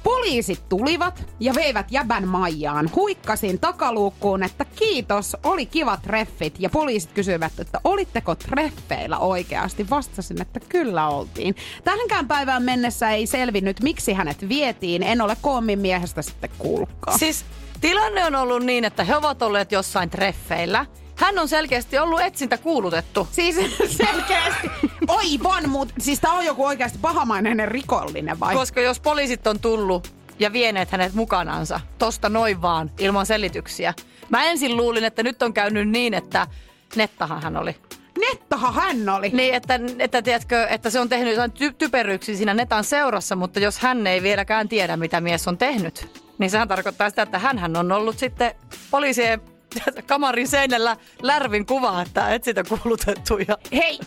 Poliisit 0.06 0.70
tulivat 0.70 1.24
ja 1.40 1.56
veivät 1.56 1.92
jäbän 1.92 2.28
Maijaan. 2.28 2.90
Huikkasin 2.96 3.60
takaluukkuun, 3.60 4.44
että 4.44 4.66
kiitos, 4.66 5.38
oli 5.44 5.66
kivat 5.66 6.02
treffit. 6.02 6.56
Ja 6.60 6.70
poliisit 6.70 7.12
kysyivät, 7.14 7.60
että 7.60 7.80
olitteko 7.84 8.36
treffeillä 8.36 9.18
oikeasti? 9.18 9.90
Vastasin, 9.90 10.42
että 10.42 10.60
kyllä 10.70 11.08
oltiin. 11.08 11.56
Tähänkään 11.84 12.28
päivään 12.28 12.64
mennessä 12.64 13.10
ei 13.10 13.28
selvinnyt, 13.28 13.82
miksi 13.82 14.14
hänet 14.14 14.50
vietiin. 14.50 15.04
En 15.04 15.22
ole 15.22 15.38
koommin 15.42 15.80
miehestä 15.80 16.22
sitten 16.22 16.50
kuullutkaan. 16.58 17.20
Siis 17.20 17.46
tilanne 17.82 18.26
on 18.26 18.36
ollut 18.36 18.64
niin, 18.64 18.86
että 18.86 19.04
he 19.04 19.16
ovat 19.16 19.42
olleet 19.42 19.72
jossain 19.72 20.10
treffeillä. 20.10 20.86
Hän 21.16 21.40
on 21.40 21.48
selkeästi 21.48 21.98
ollut 21.98 22.22
etsintä 22.22 22.58
kuulutettu. 22.58 23.28
Siis 23.32 23.56
selkeästi. 23.98 24.70
Oi 25.08 25.26
vaan, 25.44 25.70
mut 25.70 25.94
siis 26.00 26.20
tää 26.20 26.34
on 26.34 26.46
joku 26.46 26.66
oikeasti 26.66 26.98
pahamainen 27.02 27.68
rikollinen 27.68 28.40
vai? 28.40 28.56
Koska 28.56 28.82
jos 28.82 29.00
poliisit 29.00 29.48
on 29.48 29.60
tullut 29.60 30.14
ja 30.40 30.54
vieneet 30.54 30.92
hänet 30.92 31.14
mukanansa, 31.14 31.80
tosta 31.98 32.30
noin 32.30 32.62
vaan, 32.62 32.92
ilman 33.00 33.26
selityksiä. 33.26 33.94
Mä 34.30 34.46
ensin 34.46 34.78
luulin, 34.78 35.04
että 35.04 35.24
nyt 35.24 35.44
on 35.44 35.54
käynyt 35.54 35.90
niin, 35.90 36.14
että 36.14 36.48
Nettahan 36.96 37.44
hän 37.44 37.58
oli. 37.58 37.76
Nettahan 38.20 38.74
hän 38.74 39.10
oli. 39.10 39.30
Niin, 39.30 39.54
että, 39.54 39.80
että, 40.00 40.22
tiedätkö, 40.22 40.68
että 40.68 40.90
se 40.90 41.00
on 41.00 41.10
tehnyt 41.10 41.34
jotain 41.34 41.52
ty- 41.52 41.76
typeryksiä 41.78 42.36
siinä 42.36 42.54
Netan 42.54 42.84
seurassa, 42.84 43.36
mutta 43.36 43.60
jos 43.60 43.80
hän 43.80 44.08
ei 44.08 44.24
vieläkään 44.24 44.70
tiedä, 44.70 44.98
mitä 44.98 45.22
mies 45.22 45.48
on 45.48 45.58
tehnyt, 45.58 46.22
niin 46.38 46.50
sehän 46.50 46.68
tarkoittaa 46.68 47.10
sitä, 47.10 47.22
että 47.22 47.40
hän 47.40 47.78
on 47.78 47.92
ollut 47.92 48.20
sitten 48.20 48.56
poliisien 48.92 49.42
kamarin 50.08 50.48
seinällä 50.48 50.98
lärvin 51.22 51.66
kuva, 51.66 52.02
että 52.02 52.34
etsintä 52.34 52.64
kuulutettu. 52.64 53.38
Ja... 53.38 53.58
Hei, 53.74 54.00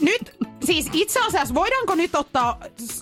nyt 0.00 0.36
siis 0.64 0.90
itse 0.92 1.20
asiassa 1.26 1.54
voidaanko 1.54 1.94
nyt 1.94 2.14
ottaa 2.14 2.60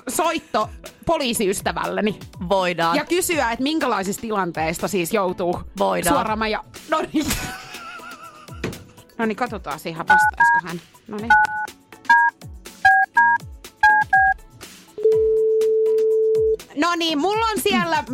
soitto 0.09 0.71
poliisiystävälleni 1.07 2.19
Voidaan. 2.49 2.97
ja 2.97 3.05
kysyä, 3.05 3.51
että 3.53 3.63
minkälaisista 3.63 4.21
tilanteista 4.21 4.89
siis 4.89 5.13
joutuu 5.13 5.61
Voidaan. 5.79 6.15
suoraan 6.15 6.51
ja... 6.51 6.65
No 6.91 7.03
niin. 7.13 7.27
No 9.19 9.27
niin, 9.27 9.37
katsotaan 9.37 9.81
siihen, 9.81 9.99
vastaisiko 10.09 10.59
hän. 10.65 10.81
No 11.09 11.17
niin. 11.17 11.31
No 16.77 16.95
niin, 16.97 17.19
mulla 17.19 17.47
on 17.47 17.61
siellä, 17.63 18.05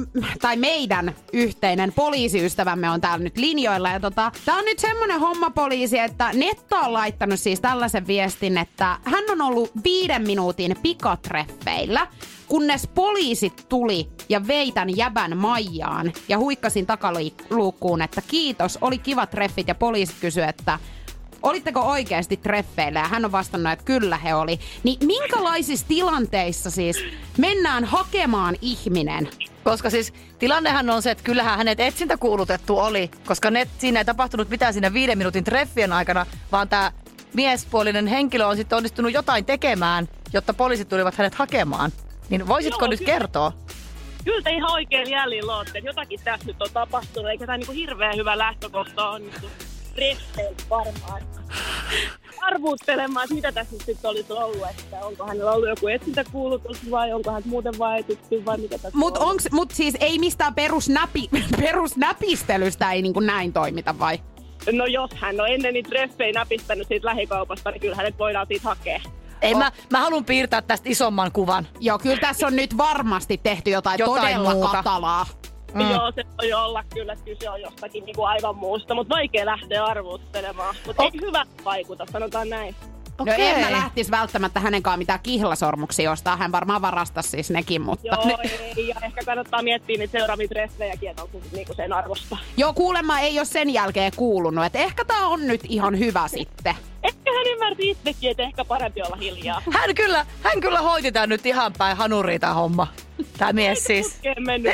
tai 0.41 0.57
meidän 0.57 1.15
yhteinen 1.33 1.93
poliisiystävämme 1.93 2.91
on 2.91 3.01
täällä 3.01 3.25
nyt 3.25 3.37
linjoilla. 3.37 3.91
Ja 3.91 4.01
tota, 4.01 4.33
tää 4.45 4.57
on 4.57 4.65
nyt 4.65 4.79
semmonen 4.79 5.21
homma 5.21 5.51
poliisi, 5.51 5.99
että 5.99 6.31
Netto 6.33 6.77
on 6.77 6.93
laittanut 6.93 7.41
siis 7.41 7.61
tällaisen 7.61 8.07
viestin, 8.07 8.59
että 8.59 8.99
hän 9.05 9.25
on 9.31 9.41
ollut 9.41 9.71
viiden 9.85 10.27
minuutin 10.27 10.77
pikatreffeillä, 10.83 12.07
kunnes 12.49 12.89
poliisit 12.95 13.67
tuli 13.69 14.09
ja 14.29 14.47
vei 14.47 14.73
tän 14.73 14.97
jäbän 14.97 15.37
Maijaan 15.37 16.13
ja 16.29 16.39
huikkasin 16.39 16.87
takaluukkuun, 16.87 18.03
että 18.03 18.23
kiitos, 18.29 18.79
oli 18.81 18.99
kivat 18.99 19.31
treffit 19.31 19.69
ja 19.69 19.75
poliisit 19.75 20.17
kysyi, 20.21 20.45
että 20.49 20.79
Olitteko 21.43 21.81
oikeasti 21.81 22.37
treffeillä? 22.37 22.99
Ja 22.99 23.09
hän 23.09 23.25
on 23.25 23.33
vastannut, 23.33 23.73
että 23.73 23.85
kyllä 23.85 24.17
he 24.17 24.35
oli. 24.35 24.61
Niin 24.83 25.07
minkälaisissa 25.07 25.87
tilanteissa 25.89 26.71
siis 26.71 27.05
mennään 27.39 27.85
hakemaan 27.85 28.57
ihminen? 28.63 29.29
Koska 29.65 29.91
siis 29.91 30.13
tilannehan 30.39 30.91
on 30.91 31.03
se, 31.03 31.11
että 31.11 31.25
kyllähän 31.25 31.59
hänet 31.59 31.81
etsintä 31.81 32.17
kuulutettu 32.17 32.79
oli, 32.79 33.11
koska 33.27 33.51
net, 33.51 33.69
siinä 33.79 34.01
ei 34.01 34.05
tapahtunut 34.05 34.49
mitään 34.49 34.73
siinä 34.73 34.93
viiden 34.93 35.19
minuutin 35.19 35.45
treffien 35.45 35.93
aikana, 35.93 36.27
vaan 36.53 36.69
tämä 36.69 36.93
miespuolinen 37.35 38.07
henkilö 38.07 38.47
on 38.47 38.57
sitten 38.57 38.77
onnistunut 38.77 39.13
jotain 39.13 39.45
tekemään, 39.45 40.09
jotta 40.33 40.55
poliisit 40.55 40.89
tulivat 40.89 41.15
hänet 41.15 41.35
hakemaan. 41.35 41.93
Niin 42.29 42.49
voisitko 42.49 42.85
Joo, 42.85 42.91
nyt 42.91 43.01
kyllä. 43.01 43.13
kertoa? 43.13 43.53
Kyllä 44.25 44.43
te 44.43 44.51
ihan 44.51 44.73
oikein 44.73 45.11
jäljillä 45.11 45.57
olette, 45.57 45.79
että 45.79 45.89
jotakin 45.89 46.21
tässä 46.25 46.47
nyt 46.47 46.63
on 46.63 46.69
tapahtunut, 46.73 47.31
eikä 47.31 47.47
tämä 47.47 47.59
niinku 47.59 47.73
hirveän 47.73 48.17
hyvä 48.17 48.39
lähtökohta 48.39 49.09
on 49.09 49.23
treffeillä 49.95 50.57
varmaan. 50.71 51.23
Arvuuttelemaan, 52.43 53.25
että 53.25 53.35
mitä 53.35 53.53
tässä 53.53 53.73
nyt 53.77 53.83
sitten 53.87 54.11
olisi 54.11 54.33
ollut, 54.33 54.67
että 54.71 54.97
onko 55.07 55.27
hänellä 55.27 55.53
ollut 55.53 55.69
joku 55.69 55.89
etsintäkuulutus 55.89 56.91
vai 56.91 57.13
onko 57.13 57.31
hän 57.33 57.43
muuten 57.47 57.79
vaan 57.79 57.99
etsitty 57.99 58.45
vai 58.45 58.59
mitä 58.59 58.79
tässä 58.79 58.99
Mut, 58.99 59.17
on. 59.17 59.29
onks, 59.29 59.47
mut 59.53 59.71
siis 59.71 59.95
ei 60.01 60.19
mistään 60.19 60.55
perusnäpi, 60.55 61.31
perusnäpistelystä 61.65 62.93
ei 62.93 63.03
niin 63.03 63.15
kuin 63.15 63.27
näin 63.27 63.53
toimita 63.53 63.99
vai? 63.99 64.21
No 64.73 64.87
jos 64.87 65.11
hän 65.15 65.41
on 65.41 65.49
ennen 65.49 65.75
niitä 65.75 65.89
treffejä 65.89 66.33
näpistänyt 66.33 66.89
siitä 66.89 67.07
lähikaupasta, 67.07 67.71
niin 67.71 67.81
kyllä 67.81 67.97
hänet 67.97 68.19
voidaan 68.19 68.47
siitä 68.47 68.69
hakea. 68.69 69.01
Ei, 69.43 69.55
mä, 69.55 69.73
mä 69.91 70.01
haluan 70.01 70.25
piirtää 70.25 70.63
tästä 70.63 70.89
isomman 70.89 71.33
kuvan. 71.33 71.69
Joo, 71.81 71.99
kyllä 71.99 72.17
tässä 72.21 72.47
on 72.47 72.57
nyt 72.57 72.77
varmasti 72.77 73.41
tehty 73.43 73.71
jotain, 73.71 73.99
Jotain 73.99 74.23
todella 74.23 74.55
muuta. 74.55 74.71
katalaa. 74.73 75.27
Mm. 75.75 75.91
Joo, 75.91 76.13
se 76.15 76.25
voi 76.43 76.53
olla 76.53 76.85
kyllä, 76.95 77.13
että 77.13 77.25
kyse 77.25 77.51
on 77.51 77.61
jostakin 77.61 78.05
niinku 78.05 78.25
aivan 78.25 78.57
muusta, 78.57 78.95
mutta 78.95 79.15
vaikea 79.15 79.47
lähteä 79.47 79.85
arvuuttelemaan. 79.85 80.75
Mutta 80.87 81.03
Ok. 81.03 81.15
ei 81.15 81.21
hyvä 81.21 81.47
vaikuta, 81.65 82.07
sanotaan 82.13 82.49
näin. 82.49 82.75
No 83.27 83.33
en 83.39 83.61
mä 83.61 83.73
lähtis 83.73 84.11
välttämättä 84.11 84.61
hänenkaan 84.61 84.99
mitään 84.99 85.21
kihlasormuksia 85.23 86.11
ostaa. 86.13 86.37
Hän 86.37 86.53
varmaan 86.53 86.83
varastaa 86.83 87.23
siis 87.23 87.51
nekin, 87.51 87.83
mutta... 87.83 88.07
Joo, 88.07 88.39
ei, 88.77 88.89
ja 88.89 88.95
ehkä 89.03 89.21
kannattaa 89.25 89.63
miettiä 89.63 89.99
niitä 89.99 90.19
seuraavia 90.19 90.49
treffejäkin, 90.49 91.11
että 91.11 91.23
onko 91.23 91.39
se 91.51 91.57
niinku 91.57 91.75
sen 91.75 91.93
arvosta. 91.93 92.37
Joo, 92.57 92.73
kuulemma 92.73 93.21
ei 93.21 93.39
ole 93.39 93.45
sen 93.47 93.71
jälkeen 93.71 94.13
kuulunut. 94.17 94.65
Että 94.65 94.79
ehkä 94.79 95.05
tää 95.05 95.27
on 95.27 95.47
nyt 95.47 95.61
ihan 95.69 95.99
hyvä 95.99 96.29
sitten. 96.29 96.75
Ehkä 97.31 97.39
hän 97.39 97.53
ymmärsi 97.53 97.91
itsekin, 97.91 98.31
että 98.31 98.43
ehkä 98.43 98.65
parempi 98.65 99.03
olla 99.03 99.17
hiljaa. 99.17 99.63
Hän 99.73 99.95
kyllä, 99.95 100.27
hän 100.43 100.61
kyllä 100.61 100.81
hoiti 100.81 101.13
tää 101.13 101.27
nyt 101.27 101.47
ihan 101.47 101.73
päin 101.79 101.97
hanuriin 101.97 102.41
tää 102.41 102.55
homma. 102.55 102.87
Tää 103.39 103.53
mies 103.53 103.85
siis. 103.85 104.13
Putkeen 104.13 104.43
mennyt. 104.47 104.73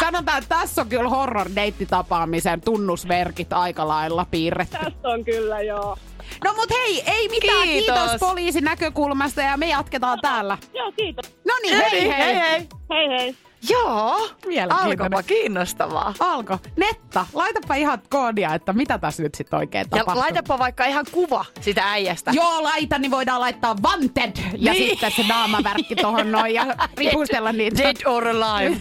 Sanotaan, 0.00 0.38
että 0.42 0.56
tässä 0.58 0.80
on 0.80 0.88
kyllä 0.88 1.08
horror 1.08 1.50
deittitapaamisen 1.56 2.60
tunnusmerkit 2.60 3.52
aika 3.52 3.88
lailla 3.88 4.26
piirretty. 4.30 4.76
Tästä 4.76 5.08
on 5.08 5.24
kyllä, 5.24 5.60
joo. 5.60 5.96
No 6.44 6.52
mut 6.54 6.70
hei, 6.70 7.02
ei 7.06 7.28
mitään. 7.28 7.62
Kiitos. 7.62 7.98
Kiitos, 8.00 8.20
poliisin 8.20 8.64
näkökulmasta 8.64 9.42
ja 9.42 9.56
me 9.56 9.68
jatketaan 9.68 10.18
täällä. 10.22 10.58
Joo, 10.74 10.92
kiitos. 10.92 11.36
No 11.48 11.54
niin, 11.62 11.76
hei 11.76 11.90
hei. 11.90 12.08
hei, 12.08 12.34
hei. 12.34 12.68
Hei 12.90 13.08
hei. 13.08 13.36
Joo, 13.68 14.28
alkoipa 14.70 15.22
kiinnostavaa. 15.22 16.14
Alko, 16.20 16.58
Netta, 16.76 17.26
laitapa 17.32 17.74
ihan 17.74 18.02
koodia, 18.10 18.54
että 18.54 18.72
mitä 18.72 18.98
tässä 18.98 19.22
nyt 19.22 19.34
sitten 19.34 19.58
oikein 19.58 19.86
Ja 19.92 19.98
tapahtuu. 19.98 20.22
laitapa 20.22 20.58
vaikka 20.58 20.84
ihan 20.84 21.04
kuva 21.12 21.44
sitä 21.60 21.90
äijästä. 21.90 22.30
Joo, 22.34 22.62
laita, 22.62 22.98
niin 22.98 23.10
voidaan 23.10 23.40
laittaa 23.40 23.76
wanted 23.84 24.36
ja 24.58 24.72
Niin. 24.72 24.88
sitten 24.90 25.10
se 25.12 25.22
naamavärkki 25.28 25.96
tohon 25.96 26.32
noin 26.32 26.54
ja 26.54 26.66
ripustella 26.98 27.52
niitä. 27.52 27.82
Dead 27.82 27.96
or 28.06 28.28
alive. 28.28 28.76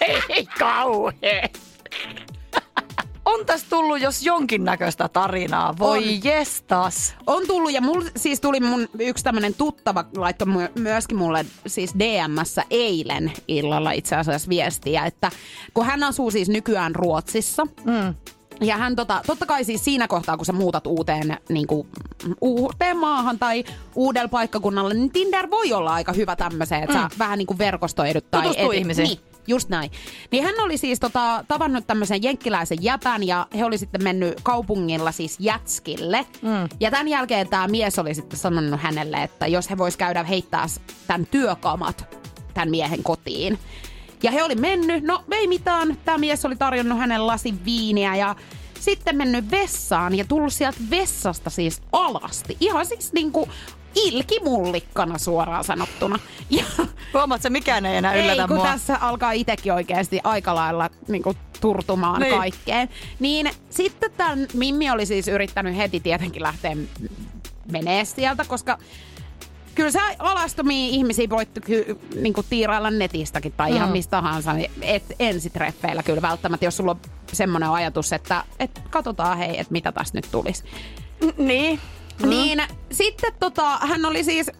Ei 0.28 0.46
kauhea. 0.58 1.48
On 3.24 3.46
tässä 3.46 3.66
tullut 3.70 4.00
jos 4.00 4.22
jonkinnäköistä 4.22 5.08
tarinaa. 5.08 5.74
Voi 5.78 5.98
On. 5.98 6.24
jestas. 6.24 7.14
On 7.26 7.46
tullut 7.46 7.72
ja 7.72 7.80
mul, 7.80 8.02
siis 8.16 8.40
tuli 8.40 8.60
mun 8.60 8.88
yksi 8.98 9.24
tämmönen 9.24 9.54
tuttava 9.54 10.04
laittoi 10.16 10.48
my, 10.48 10.68
myöskin 10.78 11.16
mulle 11.16 11.46
siis 11.66 11.94
DMssä 11.98 12.64
eilen 12.70 13.32
illalla 13.48 13.92
itse 13.92 14.16
asiassa 14.16 14.48
viestiä, 14.48 15.06
että 15.06 15.30
kun 15.74 15.86
hän 15.86 16.02
asuu 16.02 16.30
siis 16.30 16.48
nykyään 16.48 16.94
Ruotsissa, 16.94 17.66
mm. 17.84 18.14
Ja 18.60 18.76
hän 18.76 18.96
tota, 18.96 19.22
totta 19.26 19.46
kai 19.46 19.64
siis 19.64 19.84
siinä 19.84 20.08
kohtaa, 20.08 20.36
kun 20.36 20.46
sä 20.46 20.52
muutat 20.52 20.86
uuteen, 20.86 21.38
niin 21.48 21.66
kuin, 21.66 21.88
uuteen 22.40 22.96
maahan 22.96 23.38
tai 23.38 23.64
uudella 23.94 24.28
paikkakunnalle, 24.28 24.94
niin 24.94 25.10
Tinder 25.10 25.50
voi 25.50 25.72
olla 25.72 25.94
aika 25.94 26.12
hyvä 26.12 26.36
tämmöiseen, 26.36 26.82
että 26.82 26.96
mm. 26.96 27.02
sä 27.02 27.18
vähän 27.18 27.38
niin 27.38 27.46
kuin 27.46 27.58
verkostoidut. 27.58 28.30
Tai 28.30 28.42
Tutustuu 28.42 28.70
ihmisiin. 28.70 29.06
Niin, 29.08 29.20
just 29.46 29.68
näin. 29.68 29.90
Niin 30.30 30.44
hän 30.44 30.54
oli 30.58 30.78
siis 30.78 31.00
tota, 31.00 31.44
tavannut 31.48 31.86
tämmöisen 31.86 32.22
jenkkiläisen 32.22 32.78
jäpän 32.80 33.22
ja 33.22 33.46
he 33.58 33.64
oli 33.64 33.78
sitten 33.78 34.02
mennyt 34.02 34.40
kaupungilla 34.42 35.12
siis 35.12 35.36
jätskille. 35.40 36.26
Mm. 36.42 36.68
Ja 36.80 36.90
tämän 36.90 37.08
jälkeen 37.08 37.48
tämä 37.48 37.68
mies 37.68 37.98
oli 37.98 38.14
sitten 38.14 38.38
sanonut 38.38 38.80
hänelle, 38.80 39.22
että 39.22 39.46
jos 39.46 39.70
he 39.70 39.78
vois 39.78 39.96
käydä 39.96 40.22
heittää 40.22 40.66
tämän 41.06 41.26
työkamat 41.26 42.24
tämän 42.54 42.70
miehen 42.70 43.02
kotiin. 43.02 43.58
Ja 44.22 44.30
he 44.30 44.42
oli 44.42 44.54
mennyt, 44.54 45.04
no 45.04 45.24
ei 45.30 45.46
mitään, 45.46 45.98
tämä 46.04 46.18
mies 46.18 46.44
oli 46.44 46.56
tarjonnut 46.56 46.98
hänelle 46.98 47.26
lasin 47.26 47.64
viiniä 47.64 48.16
ja 48.16 48.36
sitten 48.80 49.16
mennyt 49.16 49.50
vessaan 49.50 50.14
ja 50.14 50.24
tullut 50.24 50.52
sieltä 50.52 50.78
vessasta 50.90 51.50
siis 51.50 51.82
alasti. 51.92 52.56
Ihan 52.60 52.86
siis 52.86 53.12
niinku 53.12 53.48
ilkimullikkana 53.94 55.18
suoraan 55.18 55.64
sanottuna. 55.64 56.18
Ja 56.50 56.64
Huomaat 57.14 57.42
sä, 57.42 57.50
mikään 57.50 57.86
ei 57.86 57.96
enää 57.96 58.14
yllätä 58.14 58.42
ei, 58.42 58.48
kun 58.48 58.56
mua. 58.56 58.66
tässä 58.66 58.96
alkaa 59.00 59.32
itsekin 59.32 59.72
oikeasti 59.72 60.20
aika 60.24 60.54
lailla 60.54 60.90
niinku, 61.08 61.34
turtumaan 61.60 62.20
Niin. 62.20 62.30
niin. 62.30 62.38
kaikkeen. 62.38 62.88
Niin 63.18 63.50
sitten 63.70 64.10
tämän 64.16 64.46
Mimmi 64.54 64.90
oli 64.90 65.06
siis 65.06 65.28
yrittänyt 65.28 65.76
heti 65.76 66.00
tietenkin 66.00 66.42
lähteä 66.42 66.76
menee 67.72 68.04
sieltä, 68.04 68.44
koska 68.48 68.78
kyllä 69.74 69.90
sä 69.90 70.00
alastomia 70.18 70.88
ihmisiä 70.90 71.28
voit 71.30 71.48
ky- 71.66 71.98
niinku 72.14 72.42
tiirailla 72.42 72.90
netistäkin 72.90 73.52
tai 73.56 73.70
mm. 73.70 73.76
ihan 73.76 73.90
mistä 73.92 74.10
tahansa. 74.10 74.52
niin 74.52 74.70
Et 74.82 75.04
ensitreffeillä 75.18 76.02
kyllä 76.02 76.22
välttämättä, 76.22 76.66
jos 76.66 76.76
sulla 76.76 76.90
on 76.90 77.00
semmoinen 77.32 77.70
ajatus, 77.70 78.12
että 78.12 78.44
et 78.58 78.82
katsotaan 78.90 79.38
hei, 79.38 79.60
että 79.60 79.72
mitä 79.72 79.92
tästä 79.92 80.18
nyt 80.18 80.28
tulisi. 80.30 80.64
Niin. 81.38 81.80
Mm. 82.22 82.28
Niin 82.28 82.62
sitten 82.92 83.32
tota, 83.40 83.78
hän 83.80 84.04
oli 84.04 84.24
siis 84.24 84.50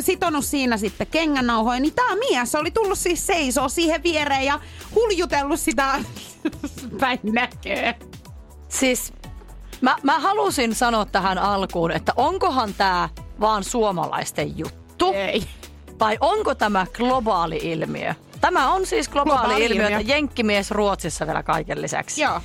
sitonut 0.00 0.44
siinä 0.44 0.76
sitten 0.76 1.06
kengännauhoja, 1.06 1.80
niin 1.80 1.94
tämä 1.94 2.16
mies 2.16 2.54
oli 2.54 2.70
tullut 2.70 2.98
siis 2.98 3.26
seisoo 3.26 3.68
siihen 3.68 4.02
viereen 4.02 4.44
ja 4.44 4.60
huljutellut 4.94 5.60
sitä 5.60 6.00
päin 7.00 7.20
näköä. 7.22 7.94
Siis 8.68 9.12
mä, 9.80 9.96
mä 10.02 10.18
halusin 10.18 10.74
sanoa 10.74 11.04
tähän 11.04 11.38
alkuun, 11.38 11.90
että 11.90 12.12
onkohan 12.16 12.74
tämä 12.74 13.08
vaan 13.40 13.64
suomalaisten 13.64 14.58
juttu? 14.58 15.12
Ei. 15.12 15.42
Vai 16.00 16.18
onko 16.20 16.54
tämä 16.54 16.86
globaali 16.96 17.60
ilmiö? 17.62 18.14
Tämä 18.40 18.72
on 18.72 18.86
siis 18.86 19.08
globaali, 19.08 19.40
Globaali 19.40 19.64
ilmiö, 19.64 19.84
ilmiö. 19.84 19.98
että 19.98 20.12
jenkkimies 20.12 20.70
Ruotsissa 20.70 21.26
vielä 21.26 21.42
kaiken 21.42 21.82
lisäksi. 21.82 22.22
Joo. 22.22 22.40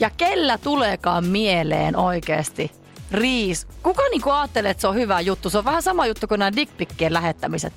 Ja 0.00 0.10
kellä 0.10 0.58
tuleekaan 0.58 1.24
mieleen 1.26 1.96
oikeasti 1.96 2.70
riis? 3.10 3.66
Kuka 3.82 4.02
niinku 4.10 4.30
ajattelee, 4.30 4.70
että 4.70 4.80
se 4.80 4.88
on 4.88 4.94
hyvä 4.94 5.20
juttu? 5.20 5.50
Se 5.50 5.58
on 5.58 5.64
vähän 5.64 5.82
sama 5.82 6.06
juttu 6.06 6.28
kuin 6.28 6.38
nämä 6.38 6.56
dickpikkien 6.56 7.12
lähettämiset. 7.12 7.72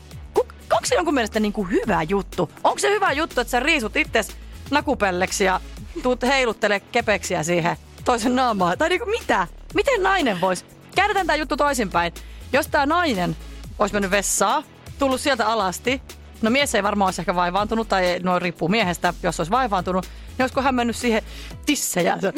Onko 0.73 0.85
se 0.85 0.95
jonkun 0.95 1.13
mielestä 1.13 1.39
niinku 1.39 1.63
hyvä 1.63 2.03
juttu? 2.03 2.51
Onko 2.63 2.79
se 2.79 2.89
hyvä 2.89 3.11
juttu, 3.11 3.41
että 3.41 3.51
sä 3.51 3.59
riisut 3.59 3.95
itses 3.95 4.27
nakupelleksi 4.71 5.43
ja 5.43 5.59
tuut 6.03 6.21
heiluttele 6.21 6.79
kepeksiä 6.79 7.43
siihen 7.43 7.77
toisen 8.05 8.35
naamaan? 8.35 8.77
Tai 8.77 8.89
niinku 8.89 9.05
mitä? 9.05 9.47
Miten 9.73 10.03
nainen 10.03 10.41
voisi? 10.41 10.65
Käännetään 10.95 11.27
tämä 11.27 11.37
juttu 11.37 11.57
toisinpäin. 11.57 12.13
Jos 12.53 12.67
tämä 12.67 12.85
nainen 12.85 13.37
olisi 13.79 13.95
mennyt 13.95 14.11
vessaan, 14.11 14.63
tullut 14.99 15.21
sieltä 15.21 15.47
alasti, 15.47 16.01
no 16.41 16.49
mies 16.49 16.75
ei 16.75 16.83
varmaan 16.83 17.07
olisi 17.07 17.21
ehkä 17.21 17.35
vaivaantunut, 17.35 17.89
tai 17.89 18.19
no 18.23 18.39
riippuu 18.39 18.67
miehestä, 18.67 19.13
jos 19.23 19.39
olisi 19.39 19.51
vaivaantunut, 19.51 20.07
niin 20.37 20.43
olisiko 20.43 20.61
hän 20.61 20.75
mennyt 20.75 20.95
siihen 20.95 21.21
tissejänsä 21.65 22.33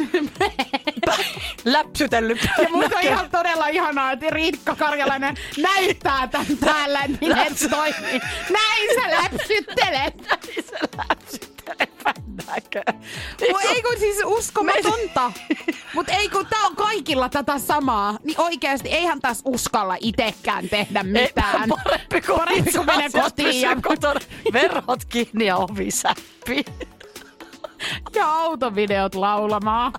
läpsytellyt. 1.65 2.39
Ja 2.61 2.69
musta 2.69 2.97
on 2.97 3.03
ihan 3.03 3.29
todella 3.29 3.67
ihanaa, 3.67 4.11
että 4.11 4.29
Riikka 4.29 4.75
Karjalainen 4.75 5.35
näyttää 5.57 6.27
tämän 6.27 6.57
täällä, 6.59 7.07
niin 7.07 7.37
et 7.37 7.53
toimii. 7.69 8.21
Näin 8.49 8.89
sä 8.95 9.21
läpsyttelet. 9.21 10.13
Näin 10.97 11.19
näkö. 12.47 12.83
Mut 13.51 13.61
ei 13.69 13.81
kun 13.81 13.99
siis 13.99 14.17
uskomatonta. 14.25 15.31
Mut 15.93 16.09
ei 16.09 16.29
kun 16.29 16.45
tää 16.45 16.65
on 16.65 16.75
kaikilla 16.75 17.29
tätä 17.29 17.59
samaa. 17.59 18.17
Niin 18.23 18.41
oikeesti 18.41 18.89
eihän 18.89 19.19
tässä 19.19 19.43
uskalla 19.45 19.97
itekään 19.99 20.69
tehdä 20.69 21.03
mitään. 21.03 21.69
Parempi 21.83 22.21
kuin, 22.21 22.39
Parempi 22.39 22.71
kuin 22.71 22.85
mene 22.85 23.05
asiat 23.05 23.23
kotiin 23.23 23.61
ja, 23.61 23.75
kotona. 23.81 24.19
Verhot 24.53 25.05
kiinni 25.05 25.45
ja 25.45 25.57
ovi 25.57 25.91
säppi. 25.91 26.65
ja 28.15 28.33
autovideot 28.33 29.15
laulamaan. 29.15 29.93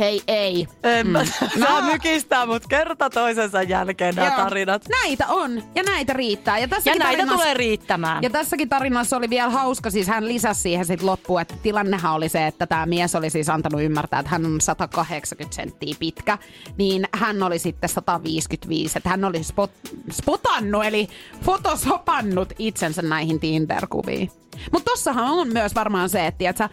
Hei 0.00 0.22
ei. 0.26 0.68
En 0.82 1.06
mä 1.06 1.22
Mm. 1.22 1.28
saa 1.66 1.80
No. 1.80 1.86
mykistää, 1.86 2.46
mutta 2.46 2.68
kerta 2.68 3.10
toisensa 3.10 3.62
jälkeen 3.62 4.14
nämä 4.14 4.30
tarinat. 4.30 4.82
Näitä 5.02 5.26
on 5.28 5.62
ja 5.74 5.82
näitä 5.82 6.12
riittää. 6.12 6.58
Ja, 6.58 6.62
Ja 6.64 6.68
tässäkin 6.68 6.98
näitä 6.98 7.22
tarinassa- 7.22 7.32
tulee 7.36 7.54
riittämään. 7.54 8.22
Ja 8.22 8.30
tässäkin 8.30 8.68
tarinassa 8.68 9.16
oli 9.16 9.30
vielä 9.30 9.50
hauska, 9.50 9.90
siis 9.90 10.06
hän 10.06 10.28
lisäsi 10.28 10.60
siihen 10.60 10.84
sitten 10.86 11.06
loppuun, 11.06 11.40
että 11.40 11.54
tilannehan 11.62 12.14
oli 12.14 12.28
se, 12.28 12.46
että 12.46 12.66
tämä 12.66 12.86
mies 12.86 13.14
oli 13.14 13.30
siis 13.30 13.48
antanut 13.48 13.82
ymmärtää, 13.82 14.20
että 14.20 14.30
hän 14.30 14.46
on 14.46 14.60
180 14.60 15.56
senttiä 15.56 15.94
pitkä, 15.98 16.38
niin 16.76 17.08
hän 17.14 17.42
oli 17.42 17.58
sitten 17.58 17.88
155, 17.88 18.98
että 18.98 19.08
hän 19.10 19.24
oli 19.24 19.42
spot, 19.42 19.70
spotannut, 20.12 20.84
eli 20.84 21.08
fotosopannut 21.44 22.52
itsensä 22.58 23.02
näihin 23.02 23.40
Tinder-kuviin. 23.40 24.30
Mutta 24.72 24.90
tossahan 24.90 25.24
on 25.24 25.48
myös 25.48 25.74
varmaan 25.74 26.08
se, 26.08 26.26
että 26.26 26.38
tiiätkö, 26.38 26.68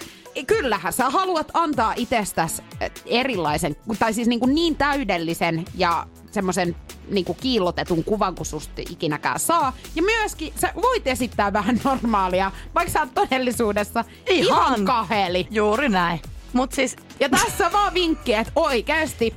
kyllähän 0.48 0.94
sä 0.94 1.10
haluat 1.10 1.52
antaa 1.54 1.94
itsestäsi 1.98 2.62
erilaisen, 3.06 3.76
tai 4.00 4.14
siis 4.14 4.28
niin, 4.28 4.40
kuin 4.40 4.56
niin 4.56 4.76
täydellisen 4.76 5.66
ja 5.76 6.08
semmoisen 6.32 6.76
niinku 7.10 7.34
kiillotetun 7.34 8.04
kuvan, 8.04 8.36
kun 8.36 8.46
susta 8.46 8.82
ikinäkään 8.90 9.40
saa. 9.40 9.74
Ja 9.96 10.04
myöskin 10.04 10.54
sä 10.56 10.74
voit 10.82 11.08
esittää 11.08 11.54
vähän 11.54 11.82
normaalia, 11.84 12.52
vaikka 12.76 12.94
sä 12.94 13.00
oot 13.00 13.14
todellisuudessa 13.14 14.06
ihan, 14.30 14.58
ihan 14.58 14.86
kaheli. 14.86 15.48
Juuri 15.52 15.90
näin. 15.90 16.22
Mut 16.54 16.72
siis 16.72 16.96
Ja 17.20 17.30
tässä 17.30 17.72
vaan 17.72 17.94
vinkki, 17.94 18.34
että 18.34 18.54
oikeasti 18.56 19.36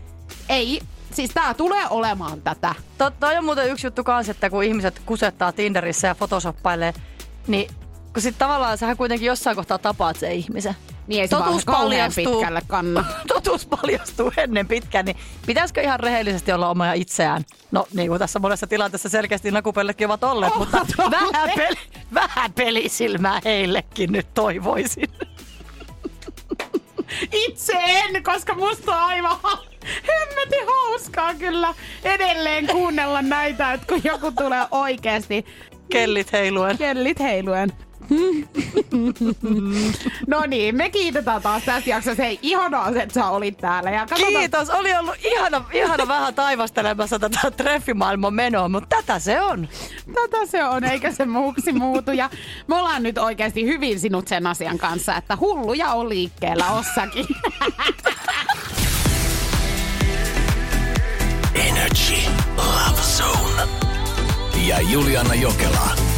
ei, 0.48 0.80
siis 1.12 1.30
tää 1.30 1.54
tulee 1.54 1.88
olemaan 1.90 2.42
tätä. 2.42 2.74
To, 2.98 3.10
toi 3.10 3.36
on 3.36 3.44
muuten 3.44 3.70
yksi 3.70 3.86
juttu 3.86 4.04
kanssa, 4.04 4.30
että 4.30 4.50
kun 4.50 4.64
ihmiset 4.64 5.02
kusettaa 5.06 5.52
Tinderissä 5.52 6.08
ja 6.08 6.14
photosoppailee, 6.14 6.94
niin 7.46 7.70
kun 8.18 8.22
sit 8.22 8.38
tavallaan 8.38 8.78
sähän 8.78 8.96
kuitenkin 8.96 9.26
jossain 9.26 9.56
kohtaa 9.56 9.78
tapaat 9.78 10.16
sen 10.16 10.32
ihmisen. 10.32 10.76
Niin 11.06 11.20
ei 11.22 11.28
se 11.28 11.38
vaan 11.38 11.60
kauhean 11.66 12.12
pitkälle 12.14 12.62
kanna. 12.66 13.04
Totuus 13.34 13.66
paljastuu 13.66 14.32
ennen 14.36 14.68
pitkään, 14.68 15.04
niin 15.04 15.16
pitäisikö 15.46 15.80
ihan 15.80 16.00
rehellisesti 16.00 16.52
olla 16.52 16.70
oma 16.70 16.92
itseään? 16.92 17.44
No 17.70 17.86
niin 17.94 18.08
kuin 18.08 18.18
tässä 18.18 18.38
monessa 18.38 18.66
tilanteessa 18.66 19.08
selkeästi 19.08 19.50
nakupellekin 19.50 20.06
ovat 20.06 20.24
olleet, 20.24 20.52
Ovat 20.52 20.72
mutta 20.72 21.02
olleet. 21.02 21.22
vähän, 21.32 21.50
peli, 21.56 21.76
vähän 22.14 22.52
pelisilmää 22.52 23.40
heillekin 23.44 24.12
nyt 24.12 24.26
toivoisin. 24.34 25.08
Itse 27.46 27.72
en, 27.84 28.22
koska 28.22 28.54
musta 28.54 28.96
on 28.96 29.02
aivan 29.02 29.36
hemmetin 30.08 30.66
hauskaa 30.66 31.34
kyllä 31.34 31.74
edelleen 32.04 32.66
kuunnella 32.66 33.22
näitä, 33.22 33.72
että 33.72 33.86
kun 33.86 34.00
joku 34.04 34.32
tulee 34.32 34.66
oikeasti 34.70 35.46
Kellit 35.90 36.32
heiluen. 36.32 36.78
kellit 36.78 37.20
heiluen. 37.20 37.72
no 40.26 40.46
niin, 40.46 40.76
me 40.76 40.90
kiitetään 40.90 41.42
taas 41.42 41.62
tästä 41.64 41.90
jaksosta. 41.90 42.22
Hei, 42.22 42.38
ihanaa, 42.42 42.88
että 42.88 43.14
sä 43.14 43.28
olit 43.28 43.58
täällä. 43.58 43.90
Ja 43.90 44.06
katsotaan, 44.06 44.32
Kiitos, 44.32 44.70
oli 44.70 44.94
ollut 44.94 45.14
ihana, 45.24 45.64
ihana 45.72 46.08
vähän 46.08 46.34
taivastelemassa 46.34 47.18
tätä 47.18 47.50
treffimaailman 47.56 48.34
menoa, 48.34 48.68
mutta 48.68 48.96
tätä 48.96 49.18
se 49.18 49.42
on. 49.42 49.68
Tätä 50.14 50.46
se 50.46 50.64
on, 50.64 50.84
eikä 50.84 51.12
se 51.12 51.24
muuksi 51.24 51.72
muutu. 51.72 52.12
Ja 52.12 52.30
me 52.66 52.74
ollaan 52.74 53.02
nyt 53.02 53.18
oikeasti 53.18 53.66
hyvin 53.66 54.00
sinut 54.00 54.28
sen 54.28 54.46
asian 54.46 54.78
kanssa, 54.78 55.16
että 55.16 55.36
hulluja 55.40 55.92
on 55.92 56.08
liikkeellä 56.08 56.70
ossakin. 56.70 57.26
Energy 61.54 62.14
Love 62.56 63.00
Zone. 63.16 63.68
Ja 64.66 64.80
Juliana 64.80 65.34
Jokela. 65.34 66.17